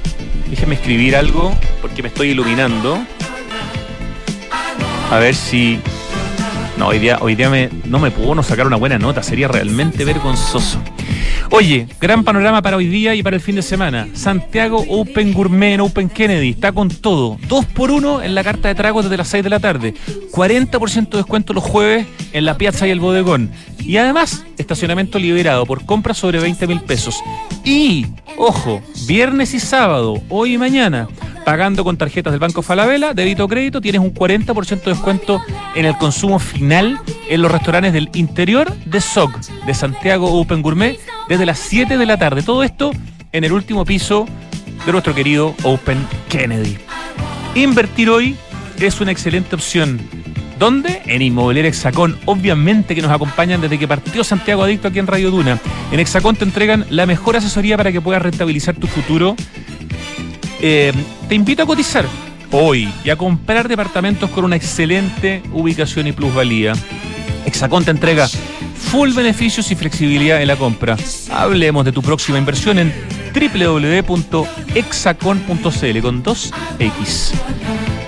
[0.50, 3.00] Déjeme escribir algo porque me estoy iluminando.
[5.12, 5.80] A ver si.
[6.82, 9.22] No, hoy día, hoy día me, no me puedo no sacar una buena nota.
[9.22, 10.82] Sería realmente vergonzoso.
[11.52, 14.08] Oye, gran panorama para hoy día y para el fin de semana.
[14.14, 16.50] Santiago Open Gourmet en Open Kennedy.
[16.50, 17.38] Está con todo.
[17.48, 19.94] Dos por uno en la carta de tragos desde las 6 de la tarde.
[20.32, 23.52] 40% de descuento los jueves en la piazza y el bodegón.
[23.82, 27.22] Y además, estacionamiento liberado por compras sobre 20 mil pesos.
[27.64, 28.08] Y,
[28.38, 31.08] ojo, viernes y sábado, hoy y mañana,
[31.46, 35.42] pagando con tarjetas del Banco Falabella, débito o crédito, tienes un 40% de descuento
[35.76, 39.32] en el consumo final en los restaurantes del interior de SOG,
[39.66, 42.44] de Santiago Open Gourmet, desde las 7 de la tarde.
[42.44, 42.92] Todo esto
[43.32, 44.26] en el último piso
[44.86, 46.78] de nuestro querido Open Kennedy.
[47.56, 48.36] Invertir hoy
[48.80, 50.00] es una excelente opción.
[50.62, 51.02] ¿Dónde?
[51.08, 52.20] En Inmobiliaria Hexacón.
[52.26, 55.60] Obviamente que nos acompañan desde que partió Santiago Adicto aquí en Radio Duna.
[55.92, 59.36] En Hexacón te entregan la mejor asesoría para que puedas rentabilizar tu futuro.
[60.60, 60.94] Eh,
[61.28, 62.06] te invito a cotizar
[62.52, 66.74] hoy y a comprar departamentos con una excelente ubicación y plusvalía.
[67.44, 70.96] Hexacón te entrega full beneficios y flexibilidad en la compra.
[71.32, 72.94] Hablemos de tu próxima inversión en
[73.34, 77.32] www.hexacon.cl con 2X.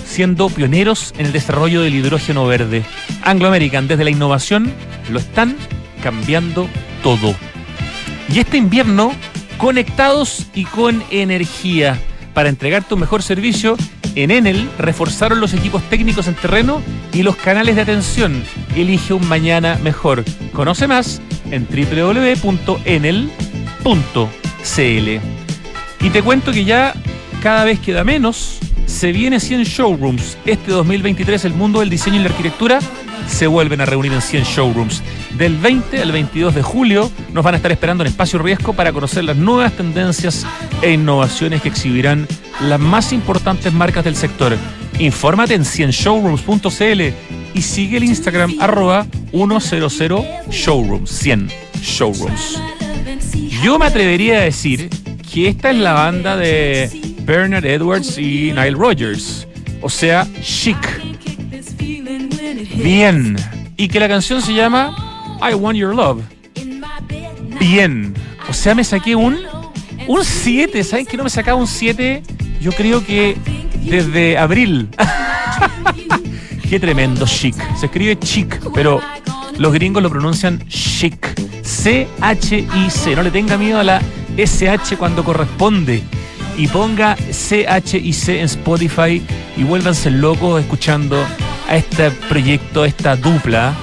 [0.09, 2.83] siendo pioneros en el desarrollo del hidrógeno verde.
[3.21, 4.73] Anglo American, desde la innovación,
[5.09, 5.55] lo están
[6.01, 6.67] cambiando
[7.03, 7.35] todo.
[8.33, 9.13] Y este invierno,
[9.57, 11.99] conectados y con energía.
[12.33, 13.77] Para entregarte un mejor servicio,
[14.15, 16.81] en Enel reforzaron los equipos técnicos en terreno
[17.13, 18.43] y los canales de atención.
[18.75, 20.23] Elige un mañana mejor.
[20.53, 22.49] Conoce más en www.enel.cl.
[26.01, 26.93] Y te cuento que ya
[27.41, 28.59] cada vez queda menos.
[28.89, 30.37] Se viene 100 showrooms.
[30.45, 32.79] Este 2023 el mundo del diseño y la arquitectura
[33.27, 35.03] se vuelven a reunir en 100 showrooms.
[35.37, 38.91] Del 20 al 22 de julio nos van a estar esperando en Espacio Riesgo para
[38.91, 40.45] conocer las nuevas tendencias
[40.81, 42.27] e innovaciones que exhibirán
[42.61, 44.57] las más importantes marcas del sector.
[44.97, 47.01] Infórmate en 100showrooms.cl
[47.53, 49.87] y sigue el Instagram arroba 100
[50.49, 51.49] showrooms, 100
[51.81, 52.59] showrooms.
[53.63, 54.89] Yo me atrevería a decir
[55.31, 59.47] que esta es la banda de Bernard Edwards y Nile Rogers,
[59.83, 60.79] o sea, chic.
[62.73, 63.35] Bien.
[63.77, 66.23] Y que la canción se llama I Want Your Love.
[67.59, 68.15] Bien.
[68.49, 69.37] O sea, me saqué un
[70.07, 70.83] un 7.
[70.83, 72.23] ¿Saben que no me sacaba un 7?
[72.61, 73.37] Yo creo que
[73.83, 74.89] desde abril.
[76.67, 77.55] Qué tremendo chic.
[77.79, 79.01] Se escribe chic, pero
[79.59, 81.27] los gringos lo pronuncian chic.
[81.61, 83.15] C-H-I-C.
[83.15, 84.01] No le tenga miedo a la
[84.35, 86.01] SH cuando corresponde.
[86.59, 89.23] Y ponga C-H-I-C en Spotify
[89.55, 91.25] y vuélvanse locos escuchando
[91.69, 93.73] a este proyecto, a esta dupla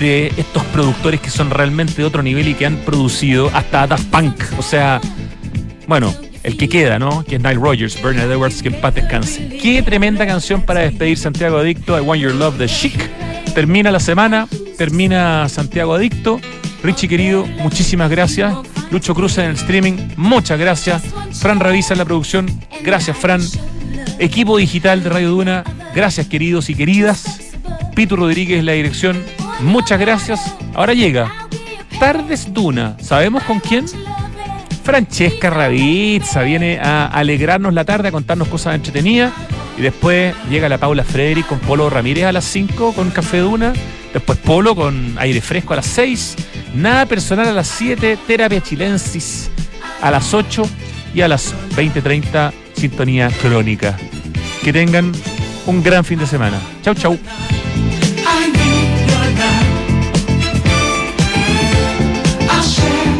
[0.00, 4.06] de estos productores que son realmente de otro nivel y que han producido hasta Daft
[4.06, 4.34] Punk.
[4.58, 4.98] O sea,
[5.86, 7.22] bueno, el que queda, ¿no?
[7.22, 9.48] Que es Nile Rogers, Bernard Edwards, que en paz descanse.
[9.60, 12.98] Qué tremenda canción para despedir Santiago Adicto, I Want Your Love de Chic.
[13.54, 16.40] Termina la semana, termina Santiago Adicto.
[16.82, 18.56] Richie querido, muchísimas gracias.
[18.92, 21.02] Lucho Cruz en el streaming, muchas gracias.
[21.32, 22.46] Fran Ravisa en la producción,
[22.82, 23.40] gracias Fran.
[24.18, 25.64] Equipo digital de Radio Duna,
[25.94, 27.40] gracias queridos y queridas.
[27.96, 29.24] Pitu Rodríguez en la dirección,
[29.60, 30.54] muchas gracias.
[30.74, 31.32] Ahora llega
[31.98, 33.86] Tardes Duna, ¿sabemos con quién?
[34.84, 39.32] Francesca Ravizza viene a alegrarnos la tarde, a contarnos cosas entretenidas.
[39.78, 43.72] Y después llega la Paula Frederick con Polo Ramírez a las 5 con Café Duna.
[44.12, 46.36] Después Polo con aire fresco a las 6.
[46.74, 48.18] Nada personal a las 7.
[48.26, 49.50] Terapia Chilensis
[50.00, 50.62] a las 8.
[51.14, 53.96] Y a las 20.30 Sintonía Crónica.
[54.62, 55.12] Que tengan
[55.66, 56.58] un gran fin de semana.
[56.82, 57.18] Chau, chau.